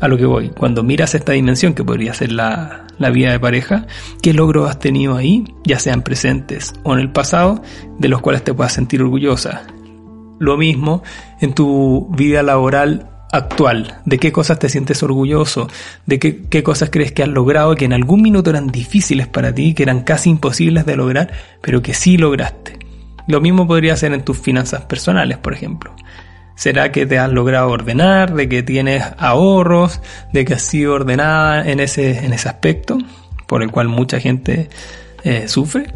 A 0.00 0.08
lo 0.08 0.18
que 0.18 0.26
voy, 0.26 0.50
cuando 0.50 0.82
miras 0.82 1.14
esta 1.14 1.32
dimensión 1.32 1.72
que 1.72 1.82
podría 1.82 2.12
ser 2.12 2.30
la, 2.30 2.86
la 2.98 3.10
vida 3.10 3.32
de 3.32 3.40
pareja, 3.40 3.86
¿qué 4.20 4.34
logros 4.34 4.68
has 4.68 4.78
tenido 4.78 5.16
ahí, 5.16 5.44
ya 5.64 5.78
sean 5.78 6.02
presentes 6.02 6.74
o 6.82 6.92
en 6.92 7.00
el 7.00 7.10
pasado, 7.10 7.62
de 7.98 8.08
los 8.08 8.20
cuales 8.20 8.44
te 8.44 8.52
puedas 8.52 8.74
sentir 8.74 9.00
orgullosa? 9.00 9.66
Lo 10.38 10.58
mismo 10.58 11.02
en 11.40 11.54
tu 11.54 12.08
vida 12.14 12.42
laboral 12.42 13.15
actual, 13.32 14.00
de 14.04 14.18
qué 14.18 14.32
cosas 14.32 14.58
te 14.58 14.68
sientes 14.68 15.02
orgulloso, 15.02 15.68
de 16.06 16.18
qué, 16.18 16.62
cosas 16.62 16.90
crees 16.90 17.12
que 17.12 17.22
has 17.22 17.28
logrado 17.28 17.74
que 17.74 17.84
en 17.84 17.92
algún 17.92 18.22
minuto 18.22 18.50
eran 18.50 18.68
difíciles 18.68 19.26
para 19.26 19.54
ti, 19.54 19.74
que 19.74 19.82
eran 19.82 20.02
casi 20.02 20.30
imposibles 20.30 20.86
de 20.86 20.96
lograr, 20.96 21.32
pero 21.60 21.82
que 21.82 21.94
sí 21.94 22.16
lograste. 22.16 22.78
Lo 23.26 23.40
mismo 23.40 23.66
podría 23.66 23.96
ser 23.96 24.12
en 24.12 24.22
tus 24.22 24.38
finanzas 24.38 24.82
personales, 24.82 25.38
por 25.38 25.52
ejemplo. 25.52 25.94
¿Será 26.54 26.90
que 26.90 27.04
te 27.04 27.18
has 27.18 27.30
logrado 27.30 27.68
ordenar, 27.68 28.34
de 28.34 28.48
que 28.48 28.62
tienes 28.62 29.04
ahorros, 29.18 30.00
de 30.32 30.44
que 30.44 30.54
has 30.54 30.62
sido 30.62 30.94
ordenada 30.94 31.68
en 31.68 31.80
ese, 31.80 32.24
en 32.24 32.32
ese 32.32 32.48
aspecto, 32.48 32.96
por 33.46 33.62
el 33.62 33.70
cual 33.70 33.88
mucha 33.88 34.20
gente 34.20 34.70
eh, 35.24 35.48
sufre? 35.48 35.92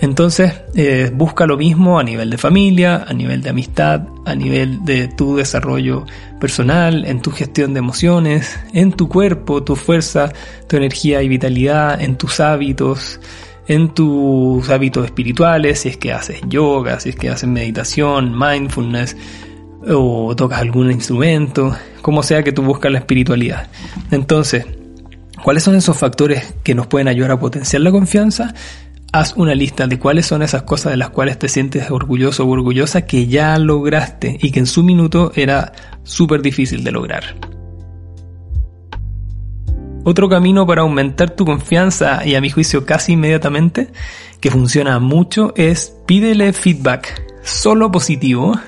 Entonces, 0.00 0.54
eh, 0.74 1.10
busca 1.14 1.46
lo 1.46 1.58
mismo 1.58 1.98
a 1.98 2.02
nivel 2.02 2.30
de 2.30 2.38
familia, 2.38 3.04
a 3.06 3.12
nivel 3.12 3.42
de 3.42 3.50
amistad, 3.50 4.02
a 4.24 4.34
nivel 4.34 4.82
de 4.84 5.08
tu 5.08 5.36
desarrollo 5.36 6.06
personal, 6.40 7.04
en 7.04 7.20
tu 7.20 7.30
gestión 7.30 7.74
de 7.74 7.80
emociones, 7.80 8.58
en 8.72 8.92
tu 8.92 9.08
cuerpo, 9.08 9.62
tu 9.62 9.76
fuerza, 9.76 10.32
tu 10.68 10.76
energía 10.76 11.22
y 11.22 11.28
vitalidad, 11.28 12.00
en 12.00 12.16
tus 12.16 12.40
hábitos, 12.40 13.20
en 13.68 13.90
tus 13.90 14.70
hábitos 14.70 15.04
espirituales, 15.04 15.80
si 15.80 15.90
es 15.90 15.98
que 15.98 16.12
haces 16.12 16.40
yoga, 16.48 16.98
si 16.98 17.10
es 17.10 17.16
que 17.16 17.28
haces 17.28 17.48
meditación, 17.48 18.36
mindfulness, 18.38 19.16
o 19.86 20.34
tocas 20.34 20.60
algún 20.60 20.90
instrumento, 20.90 21.76
como 22.00 22.22
sea 22.22 22.42
que 22.42 22.52
tú 22.52 22.62
buscas 22.62 22.90
la 22.90 22.98
espiritualidad. 22.98 23.68
Entonces, 24.10 24.64
¿cuáles 25.42 25.62
son 25.62 25.74
esos 25.74 25.96
factores 25.96 26.54
que 26.62 26.74
nos 26.74 26.86
pueden 26.86 27.08
ayudar 27.08 27.32
a 27.32 27.38
potenciar 27.38 27.82
la 27.82 27.90
confianza? 27.90 28.54
Haz 29.12 29.34
una 29.36 29.54
lista 29.54 29.86
de 29.86 29.98
cuáles 29.98 30.26
son 30.26 30.42
esas 30.42 30.62
cosas 30.62 30.92
de 30.92 30.96
las 30.96 31.10
cuales 31.10 31.38
te 31.38 31.48
sientes 31.48 31.90
orgulloso 31.90 32.44
o 32.44 32.48
orgullosa 32.48 33.06
que 33.06 33.26
ya 33.26 33.58
lograste 33.58 34.38
y 34.40 34.50
que 34.50 34.60
en 34.60 34.66
su 34.66 34.82
minuto 34.82 35.32
era 35.34 35.72
súper 36.02 36.42
difícil 36.42 36.84
de 36.84 36.92
lograr. 36.92 37.36
Otro 40.04 40.28
camino 40.28 40.66
para 40.66 40.82
aumentar 40.82 41.30
tu 41.30 41.44
confianza 41.44 42.26
y 42.26 42.34
a 42.34 42.40
mi 42.40 42.48
juicio 42.48 42.86
casi 42.86 43.12
inmediatamente, 43.12 43.88
que 44.40 44.50
funciona 44.50 44.98
mucho, 44.98 45.52
es 45.56 45.94
pídele 46.06 46.52
feedback 46.52 47.22
solo 47.42 47.90
positivo 47.90 48.58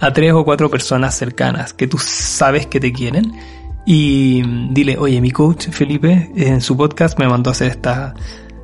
a 0.00 0.12
tres 0.12 0.32
o 0.32 0.44
cuatro 0.44 0.68
personas 0.68 1.16
cercanas 1.16 1.72
que 1.72 1.86
tú 1.86 1.96
sabes 1.98 2.66
que 2.66 2.80
te 2.80 2.92
quieren 2.92 3.32
y 3.86 4.42
dile, 4.70 4.98
oye, 4.98 5.20
mi 5.20 5.30
coach 5.30 5.68
Felipe 5.70 6.30
en 6.36 6.60
su 6.60 6.76
podcast 6.76 7.18
me 7.18 7.28
mandó 7.28 7.50
a 7.50 7.52
hacer 7.52 7.70
esta, 7.70 8.14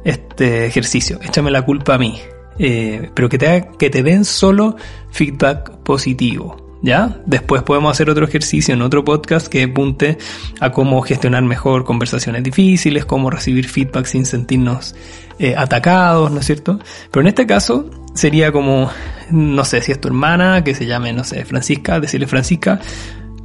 este 0.04 0.66
ejercicio, 0.66 1.18
échame 1.22 1.50
la 1.50 1.62
culpa 1.62 1.94
a 1.94 1.98
mí, 1.98 2.18
eh, 2.58 3.10
pero 3.14 3.28
que 3.28 3.38
te, 3.38 3.68
que 3.78 3.90
te 3.90 4.02
den 4.02 4.24
solo 4.24 4.76
feedback 5.10 5.78
positivo. 5.78 6.64
¿Ya? 6.80 7.20
Después 7.26 7.64
podemos 7.64 7.90
hacer 7.90 8.08
otro 8.08 8.24
ejercicio 8.24 8.72
en 8.72 8.82
otro 8.82 9.04
podcast 9.04 9.48
que 9.48 9.64
apunte 9.64 10.16
a 10.60 10.70
cómo 10.70 11.02
gestionar 11.02 11.42
mejor 11.42 11.82
conversaciones 11.82 12.44
difíciles, 12.44 13.04
cómo 13.04 13.30
recibir 13.30 13.66
feedback 13.66 14.06
sin 14.06 14.24
sentirnos 14.24 14.94
eh, 15.40 15.56
atacados, 15.56 16.30
¿no 16.30 16.38
es 16.38 16.46
cierto? 16.46 16.78
Pero 17.10 17.22
en 17.22 17.26
este 17.26 17.48
caso 17.48 17.90
sería 18.14 18.52
como, 18.52 18.90
no 19.30 19.64
sé, 19.64 19.82
si 19.82 19.90
es 19.90 20.00
tu 20.00 20.06
hermana, 20.06 20.62
que 20.62 20.76
se 20.76 20.86
llame, 20.86 21.12
no 21.12 21.24
sé, 21.24 21.44
Francisca, 21.44 21.98
decirle 21.98 22.28
Francisca, 22.28 22.80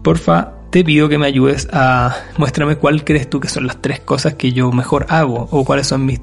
porfa, 0.04 0.54
te 0.70 0.84
pido 0.84 1.08
que 1.08 1.18
me 1.18 1.28
ayudes 1.28 1.68
a 1.72 2.16
muéstrame 2.38 2.76
cuál 2.78 3.04
crees 3.04 3.30
tú 3.30 3.40
que 3.40 3.48
son 3.48 3.68
las 3.68 3.82
tres 3.82 4.00
cosas 4.00 4.34
que 4.34 4.54
yo 4.54 4.72
mejor 4.72 5.06
hago 5.10 5.48
o 5.52 5.64
cuáles 5.64 5.88
son 5.88 6.06
mis, 6.06 6.20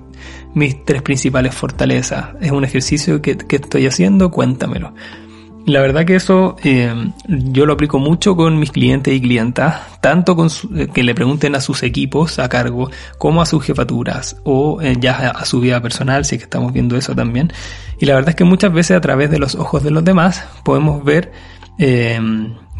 mis 0.54 0.84
tres 0.84 1.02
principales 1.02 1.54
fortalezas. 1.54 2.30
Es 2.40 2.50
un 2.50 2.64
ejercicio 2.64 3.22
que, 3.22 3.36
que 3.36 3.56
estoy 3.56 3.86
haciendo, 3.86 4.30
cuéntamelo. 4.30 4.92
La 5.66 5.80
verdad 5.80 6.06
que 6.06 6.16
eso 6.16 6.56
eh, 6.64 6.92
yo 7.28 7.66
lo 7.66 7.74
aplico 7.74 7.98
mucho 7.98 8.34
con 8.34 8.58
mis 8.58 8.72
clientes 8.72 9.14
y 9.14 9.20
clientas, 9.20 10.00
tanto 10.00 10.34
con 10.34 10.48
eh, 10.74 10.88
que 10.92 11.04
le 11.04 11.14
pregunten 11.14 11.54
a 11.54 11.60
sus 11.60 11.82
equipos 11.82 12.38
a 12.38 12.48
cargo, 12.48 12.90
como 13.18 13.42
a 13.42 13.46
sus 13.46 13.64
jefaturas 13.64 14.36
o 14.44 14.80
eh, 14.80 14.96
ya 14.98 15.30
a, 15.30 15.44
su 15.44 15.60
vida 15.60 15.80
personal, 15.82 16.24
si 16.24 16.36
es 16.36 16.40
que 16.40 16.44
estamos 16.44 16.72
viendo 16.72 16.96
eso 16.96 17.14
también. 17.14 17.52
Y 17.98 18.06
la 18.06 18.14
verdad 18.14 18.30
es 18.30 18.36
que 18.36 18.44
muchas 18.44 18.72
veces 18.72 18.96
a 18.96 19.00
través 19.00 19.30
de 19.30 19.38
los 19.38 19.54
ojos 19.54 19.82
de 19.84 19.90
los 19.90 20.02
demás 20.02 20.44
podemos 20.64 21.04
ver 21.04 21.30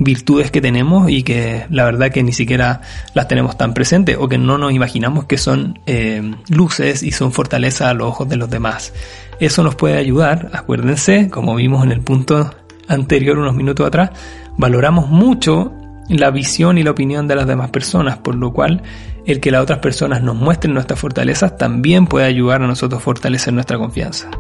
virtudes 0.01 0.51
que 0.51 0.61
tenemos 0.61 1.11
y 1.11 1.23
que 1.23 1.67
la 1.71 1.85
verdad 1.85 2.11
que 2.11 2.23
ni 2.23 2.33
siquiera 2.33 2.81
las 3.15 3.29
tenemos 3.29 3.57
tan 3.57 3.75
presentes 3.75 4.17
o 4.19 4.29
que 4.29 4.39
no 4.39 4.59
nos 4.59 4.73
imaginamos 4.73 5.27
que 5.27 5.39
son 5.39 5.79
eh, 5.87 6.35
luces 6.49 7.03
y 7.03 7.13
son 7.13 7.33
fortaleza 7.33 7.91
a 7.91 7.95
los 7.95 8.09
ojos 8.09 8.29
de 8.29 8.37
los 8.37 8.51
demás. 8.51 8.93
Eso 9.39 9.63
nos 9.63 9.75
puede 9.75 9.97
ayudar, 9.97 10.51
acuérdense, 10.53 11.31
como 11.31 11.55
vimos 11.55 11.85
en 11.85 11.93
el 11.93 12.01
punto 12.01 12.51
anterior 12.89 13.39
unos 13.39 13.55
minutos 13.55 13.87
atrás, 13.87 14.11
valoramos 14.57 15.09
mucho 15.09 15.73
la 16.09 16.31
visión 16.31 16.77
y 16.77 16.83
la 16.83 16.91
opinión 16.91 17.29
de 17.29 17.37
las 17.37 17.47
demás 17.47 17.71
personas, 17.71 18.19
por 18.19 18.35
lo 18.35 18.53
cual 18.53 18.83
el 19.27 19.41
que 19.41 19.51
las 19.51 19.63
otras 19.63 19.79
personas 19.79 20.23
nos 20.23 20.35
muestren 20.35 20.75
nuestras 20.75 20.99
fortalezas 20.99 21.57
también 21.57 22.07
puede 22.07 22.27
ayudar 22.27 22.63
a 22.63 22.67
nosotros 22.67 23.01
a 23.01 23.05
fortalecer 23.05 23.53
nuestra 23.53 23.79
confianza. 23.79 24.31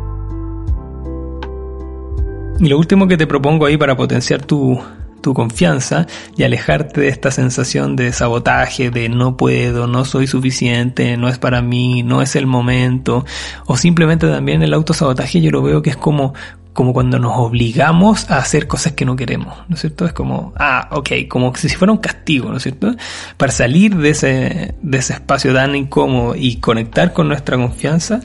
Y 2.60 2.68
lo 2.68 2.78
último 2.78 3.08
que 3.08 3.16
te 3.16 3.26
propongo 3.26 3.64
ahí 3.64 3.78
para 3.78 3.96
potenciar 3.96 4.44
tu, 4.44 4.78
tu 5.22 5.32
confianza 5.32 6.06
y 6.36 6.42
alejarte 6.42 7.00
de 7.00 7.08
esta 7.08 7.30
sensación 7.30 7.96
de 7.96 8.12
sabotaje, 8.12 8.90
de 8.90 9.08
no 9.08 9.36
puedo, 9.36 9.86
no 9.86 10.04
soy 10.04 10.26
suficiente, 10.26 11.16
no 11.16 11.28
es 11.28 11.38
para 11.38 11.62
mí, 11.62 12.02
no 12.02 12.20
es 12.20 12.36
el 12.36 12.46
momento, 12.46 13.24
o 13.66 13.78
simplemente 13.78 14.28
también 14.28 14.62
el 14.62 14.74
autosabotaje 14.74 15.40
yo 15.40 15.50
lo 15.50 15.62
veo 15.62 15.82
que 15.82 15.90
es 15.90 15.96
como 15.96 16.34
como 16.72 16.92
cuando 16.92 17.18
nos 17.18 17.32
obligamos 17.36 18.30
a 18.30 18.38
hacer 18.38 18.68
cosas 18.68 18.92
que 18.92 19.04
no 19.04 19.16
queremos, 19.16 19.58
¿no 19.68 19.74
es 19.74 19.80
cierto? 19.80 20.06
Es 20.06 20.12
como, 20.12 20.52
ah, 20.56 20.88
ok, 20.92 21.10
como 21.28 21.52
si 21.56 21.68
fuera 21.68 21.92
un 21.92 21.98
castigo, 21.98 22.48
¿no 22.48 22.58
es 22.58 22.62
cierto? 22.62 22.94
Para 23.36 23.50
salir 23.50 23.96
de 23.96 24.10
ese, 24.10 24.74
de 24.80 24.98
ese 24.98 25.14
espacio 25.14 25.52
tan 25.52 25.74
incómodo 25.74 26.36
y 26.36 26.56
conectar 26.56 27.12
con 27.12 27.26
nuestra 27.26 27.56
confianza, 27.56 28.20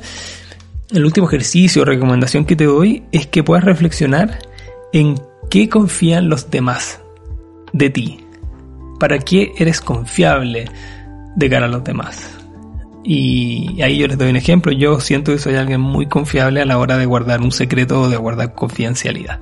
el 0.96 1.06
último 1.06 1.28
ejercicio 1.28 1.82
o 1.82 1.86
recomendación 1.86 2.46
que 2.46 2.56
te 2.56 2.66
doy 2.66 3.04
es 3.12 3.28
que 3.28 3.44
puedas 3.44 3.64
reflexionar 3.64 4.40
en 4.94 5.16
qué 5.50 5.70
confían 5.70 6.30
los 6.30 6.50
demás 6.50 7.02
de 7.74 7.90
ti? 7.90 8.20
¿Para 9.00 9.20
qué 9.20 9.52
eres 9.58 9.82
confiable 9.82 10.66
de 11.36 11.50
cara 11.50 11.66
a 11.66 11.70
los 11.70 11.84
demás? 11.84 12.38
Y 13.04 13.82
ahí 13.82 13.98
yo 13.98 14.08
les 14.08 14.18
doy 14.18 14.30
un 14.30 14.36
ejemplo. 14.36 14.72
Yo 14.72 15.00
siento 15.00 15.32
que 15.32 15.38
soy 15.38 15.56
alguien 15.56 15.80
muy 15.80 16.08
confiable 16.08 16.62
a 16.62 16.66
la 16.66 16.80
hora 16.80 16.98
de 16.98 17.06
guardar 17.06 17.42
un 17.42 17.52
secreto 17.52 18.02
o 18.02 18.10
de 18.10 18.18
guardar 18.18 18.56
confidencialidad. 18.56 19.42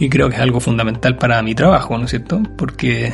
Y 0.00 0.08
creo 0.08 0.28
que 0.28 0.34
es 0.34 0.40
algo 0.40 0.58
fundamental 0.58 1.16
para 1.16 1.40
mi 1.42 1.54
trabajo, 1.54 1.96
¿no 1.96 2.06
es 2.06 2.10
cierto? 2.10 2.42
Porque 2.58 3.12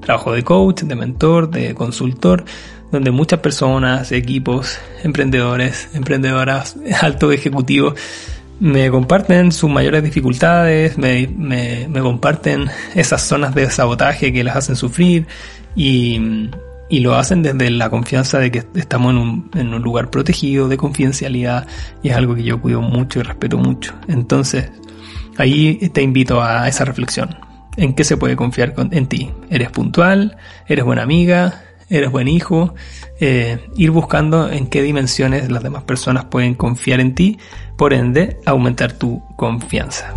trabajo 0.00 0.32
de 0.32 0.42
coach, 0.42 0.82
de 0.82 0.96
mentor, 0.96 1.50
de 1.50 1.74
consultor, 1.74 2.44
donde 2.90 3.10
muchas 3.10 3.40
personas, 3.40 4.12
equipos, 4.12 4.78
emprendedores, 5.02 5.88
emprendedoras, 5.94 6.76
altos 7.00 7.32
ejecutivos 7.32 7.94
me 8.60 8.90
comparten 8.90 9.52
sus 9.52 9.70
mayores 9.70 10.04
dificultades, 10.04 10.98
me, 10.98 11.26
me, 11.26 12.00
comparten 12.00 12.66
esas 12.94 13.22
zonas 13.22 13.54
de 13.54 13.70
sabotaje 13.70 14.32
que 14.32 14.44
las 14.44 14.54
hacen 14.56 14.76
sufrir 14.76 15.26
y, 15.74 16.50
y, 16.90 17.00
lo 17.00 17.14
hacen 17.14 17.42
desde 17.42 17.70
la 17.70 17.88
confianza 17.88 18.38
de 18.38 18.50
que 18.50 18.62
estamos 18.74 19.12
en 19.12 19.18
un, 19.18 19.50
en 19.54 19.72
un 19.72 19.80
lugar 19.80 20.10
protegido, 20.10 20.68
de 20.68 20.76
confidencialidad 20.76 21.66
y 22.02 22.10
es 22.10 22.16
algo 22.16 22.34
que 22.34 22.42
yo 22.42 22.60
cuido 22.60 22.82
mucho 22.82 23.20
y 23.20 23.22
respeto 23.22 23.56
mucho. 23.56 23.94
Entonces, 24.08 24.70
ahí 25.38 25.76
te 25.94 26.02
invito 26.02 26.42
a 26.42 26.68
esa 26.68 26.84
reflexión. 26.84 27.38
¿En 27.78 27.94
qué 27.94 28.04
se 28.04 28.18
puede 28.18 28.36
confiar 28.36 28.74
en 28.76 29.06
ti? 29.06 29.30
¿Eres 29.48 29.70
puntual? 29.70 30.36
¿Eres 30.68 30.84
buena 30.84 31.02
amiga? 31.02 31.62
Eres 31.90 32.10
buen 32.10 32.28
hijo, 32.28 32.74
eh, 33.18 33.58
ir 33.76 33.90
buscando 33.90 34.50
en 34.50 34.68
qué 34.68 34.82
dimensiones 34.82 35.50
las 35.50 35.62
demás 35.62 35.82
personas 35.82 36.24
pueden 36.24 36.54
confiar 36.54 37.00
en 37.00 37.14
ti, 37.14 37.38
por 37.76 37.92
ende 37.92 38.38
aumentar 38.46 38.92
tu 38.92 39.22
confianza. 39.36 40.14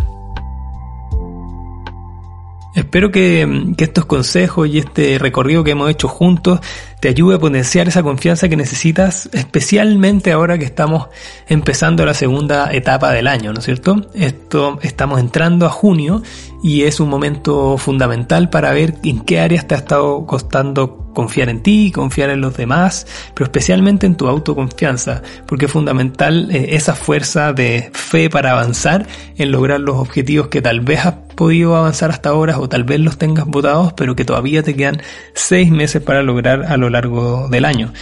Espero 2.74 3.12
que, 3.12 3.72
que, 3.76 3.84
estos 3.84 4.04
consejos 4.04 4.68
y 4.68 4.78
este 4.78 5.16
recorrido 5.20 5.62
que 5.62 5.70
hemos 5.70 5.88
hecho 5.90 6.08
juntos 6.08 6.58
te 6.98 7.08
ayude 7.08 7.36
a 7.36 7.38
potenciar 7.38 7.86
esa 7.86 8.02
confianza 8.02 8.48
que 8.48 8.56
necesitas, 8.56 9.28
especialmente 9.32 10.32
ahora 10.32 10.58
que 10.58 10.64
estamos 10.64 11.06
empezando 11.46 12.04
la 12.04 12.14
segunda 12.14 12.72
etapa 12.72 13.12
del 13.12 13.28
año, 13.28 13.52
¿no 13.52 13.60
es 13.60 13.64
cierto? 13.64 14.10
Esto, 14.14 14.80
estamos 14.82 15.20
entrando 15.20 15.66
a 15.66 15.70
junio 15.70 16.22
y 16.64 16.82
es 16.82 16.98
un 16.98 17.10
momento 17.10 17.78
fundamental 17.78 18.50
para 18.50 18.72
ver 18.72 18.94
en 19.04 19.20
qué 19.20 19.38
áreas 19.38 19.68
te 19.68 19.76
ha 19.76 19.78
estado 19.78 20.26
costando 20.26 21.03
confiar 21.14 21.48
en 21.48 21.62
ti, 21.62 21.90
confiar 21.92 22.30
en 22.30 22.40
los 22.40 22.56
demás, 22.56 23.06
pero 23.34 23.46
especialmente 23.46 24.06
en 24.06 24.16
tu 24.16 24.28
autoconfianza, 24.28 25.22
porque 25.46 25.66
es 25.66 25.72
fundamental 25.72 26.50
eh, 26.50 26.76
esa 26.76 26.94
fuerza 26.94 27.52
de 27.52 27.90
fe 27.92 28.28
para 28.28 28.52
avanzar 28.52 29.06
en 29.36 29.50
lograr 29.50 29.80
los 29.80 29.96
objetivos 29.96 30.48
que 30.48 30.60
tal 30.60 30.80
vez 30.80 31.06
has 31.06 31.14
podido 31.34 31.76
avanzar 31.76 32.10
hasta 32.10 32.28
ahora 32.28 32.58
o 32.58 32.68
tal 32.68 32.84
vez 32.84 33.00
los 33.00 33.16
tengas 33.16 33.46
votados, 33.46 33.92
pero 33.94 34.14
que 34.14 34.24
todavía 34.24 34.62
te 34.62 34.74
quedan 34.74 35.00
seis 35.34 35.70
meses 35.70 36.02
para 36.02 36.22
lograr 36.22 36.64
a 36.64 36.76
lo 36.76 36.90
largo 36.90 37.48
del 37.48 37.64
año. 37.64 37.92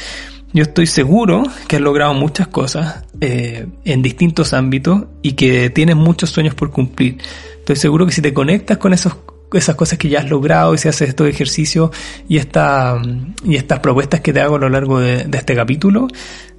Yo 0.55 0.65
estoy 0.65 0.87
seguro 0.87 1.45
que 1.67 1.77
has 1.77 1.83
logrado 1.83 2.13
muchas 2.13 2.47
cosas 2.49 3.05
eh, 3.21 3.67
en 3.85 4.03
distintos 4.03 4.53
ámbitos 4.53 5.05
y 5.23 5.33
que 5.33 5.71
tienes 5.71 5.97
muchos 5.97 6.29
sueños 6.29 6.55
por 6.55 6.71
cumplir. 6.71 7.19
Estoy 7.61 7.77
seguro 7.77 8.05
que 8.05 8.13
si 8.13 8.21
te 8.21 8.35
conectas 8.35 8.77
con 8.77 8.93
esos 8.93 9.17
esas 9.53 9.77
cosas 9.77 9.99
que 9.99 10.09
ya 10.09 10.21
has 10.21 10.31
logrado 10.31 10.75
y 10.75 10.79
si 10.79 10.89
haces 10.89 11.11
estos 11.11 11.29
ejercicios 11.29 11.91
y, 12.29 12.39
esta, 12.39 13.01
y 13.45 13.57
estas 13.57 13.81
propuestas 13.81 14.21
que 14.21 14.33
te 14.33 14.41
hago 14.41 14.57
a 14.57 14.59
lo 14.59 14.69
largo 14.69 15.01
de, 15.01 15.27
este 15.33 15.55
capítulo, 15.55 16.09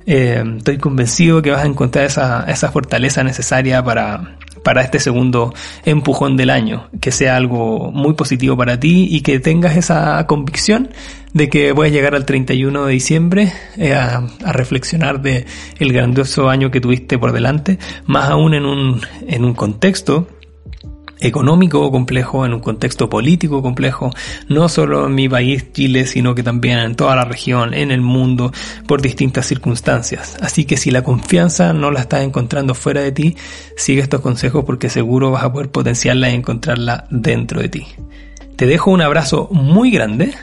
eh, 0.06 0.44
estoy 0.58 0.78
convencido 0.78 1.42
que 1.42 1.52
vas 1.52 1.64
a 1.64 1.68
encontrar 1.68 2.06
esa, 2.06 2.46
esa 2.50 2.72
fortaleza 2.72 3.24
necesaria 3.24 3.84
para, 3.84 4.38
para 4.64 4.82
este 4.82 5.00
segundo 5.00 5.54
empujón 5.86 6.38
del 6.38 6.50
año, 6.50 6.90
que 7.02 7.12
sea 7.12 7.36
algo 7.36 7.92
muy 7.92 8.14
positivo 8.14 8.58
para 8.58 8.80
ti 8.80 9.08
y 9.10 9.22
que 9.22 9.40
tengas 9.40 9.78
esa 9.78 10.26
convicción 10.26 10.90
de 11.34 11.50
que 11.50 11.74
puedes 11.74 11.92
llegar 11.92 12.16
al 12.16 12.26
31 12.26 12.86
de 12.86 12.94
diciembre 12.94 13.54
eh, 13.78 13.94
a, 13.94 14.24
a, 14.44 14.54
reflexionar 14.54 15.22
de 15.22 15.46
el 15.80 15.92
grandioso 15.92 16.50
año 16.50 16.72
que 16.72 16.80
tuviste 16.80 17.18
por 17.18 17.32
delante, 17.32 17.80
más 18.06 18.30
aún 18.30 18.54
en 18.54 18.66
un, 18.66 19.02
en 19.28 19.44
un 19.44 19.54
contexto 19.54 20.28
económico 21.24 21.90
complejo, 21.92 22.46
en 22.46 22.54
un 22.54 22.60
contexto 22.60 23.10
político 23.10 23.62
complejo, 23.62 24.12
no 24.50 24.70
solo 24.70 25.08
en 25.08 25.16
mi 25.16 25.28
país, 25.30 25.72
Chile, 25.72 26.06
sino 26.06 26.36
que 26.36 26.44
también 26.44 26.80
en 26.80 26.96
toda 26.96 27.16
la 27.16 27.26
región, 27.26 27.74
en 27.74 27.92
el 27.92 28.02
mundo, 28.02 28.52
por 28.88 29.02
distintas 29.02 29.46
circunstancias. 29.48 30.38
Así 30.42 30.66
que 30.66 30.78
si 30.78 30.92
la 30.92 31.04
confianza 31.04 31.74
no 31.74 31.92
la 31.92 32.02
estás 32.02 32.24
encontrando 32.24 32.76
fuera 32.76 33.02
de 33.02 33.12
ti, 33.12 33.38
sigue 33.78 34.02
estos 34.02 34.22
consejos 34.22 34.66
porque 34.66 34.90
seguro 34.90 35.32
vas 35.32 35.44
a 35.44 35.52
poder 35.52 35.70
potenciarla 35.70 36.30
y 36.30 36.36
encontrarla 36.36 37.08
dentro 37.10 37.62
de 37.62 37.70
ti. 37.70 37.88
Te 38.56 38.66
dejo 38.66 38.92
un 38.92 39.02
abrazo 39.02 39.50
muy 39.52 39.90
grande 39.90 40.34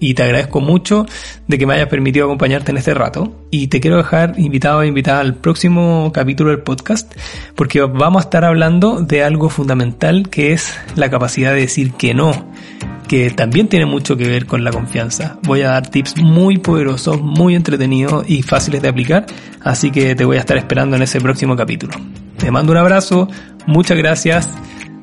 y 0.00 0.14
te 0.14 0.24
agradezco 0.24 0.60
mucho 0.60 1.06
de 1.46 1.58
que 1.58 1.66
me 1.66 1.74
hayas 1.74 1.88
permitido 1.88 2.24
acompañarte 2.24 2.72
en 2.72 2.78
este 2.78 2.94
rato 2.94 3.36
y 3.50 3.68
te 3.68 3.80
quiero 3.80 3.98
dejar 3.98 4.34
invitado 4.38 4.80
a 4.80 4.86
invitada 4.86 5.20
al 5.20 5.34
próximo 5.34 6.10
capítulo 6.12 6.50
del 6.50 6.60
podcast 6.60 7.14
porque 7.54 7.82
vamos 7.82 8.22
a 8.22 8.24
estar 8.24 8.44
hablando 8.44 9.02
de 9.02 9.22
algo 9.22 9.50
fundamental 9.50 10.28
que 10.30 10.52
es 10.52 10.74
la 10.96 11.10
capacidad 11.10 11.52
de 11.52 11.60
decir 11.60 11.92
que 11.92 12.14
no 12.14 12.32
que 13.06 13.30
también 13.30 13.68
tiene 13.68 13.86
mucho 13.86 14.16
que 14.16 14.28
ver 14.28 14.46
con 14.46 14.62
la 14.62 14.70
confianza. 14.70 15.36
Voy 15.42 15.62
a 15.62 15.70
dar 15.70 15.90
tips 15.90 16.22
muy 16.22 16.58
poderosos, 16.58 17.20
muy 17.20 17.56
entretenidos 17.56 18.24
y 18.30 18.42
fáciles 18.42 18.82
de 18.82 18.88
aplicar, 18.88 19.26
así 19.62 19.90
que 19.90 20.14
te 20.14 20.24
voy 20.24 20.36
a 20.36 20.40
estar 20.40 20.56
esperando 20.56 20.94
en 20.94 21.02
ese 21.02 21.20
próximo 21.20 21.56
capítulo. 21.56 21.92
Te 22.38 22.52
mando 22.52 22.70
un 22.70 22.78
abrazo, 22.78 23.26
muchas 23.66 23.98
gracias 23.98 24.48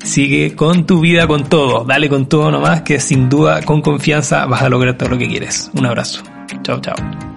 sigue 0.07 0.55
con 0.55 0.85
tu 0.85 0.99
vida 1.01 1.27
con 1.27 1.43
todo. 1.43 1.83
Dale 1.85 2.09
con 2.09 2.27
todo 2.27 2.49
nomás, 2.49 2.81
que 2.81 2.99
sin 2.99 3.29
duda, 3.29 3.61
con 3.63 3.81
confianza, 3.81 4.45
vas 4.45 4.61
a 4.61 4.69
lograr 4.69 4.97
todo 4.97 5.09
lo 5.09 5.17
que 5.17 5.27
quieres. 5.27 5.69
Un 5.73 5.85
abrazo. 5.85 6.23
Chao, 6.63 6.79
chao. 6.81 7.36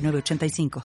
906985. 0.00 0.70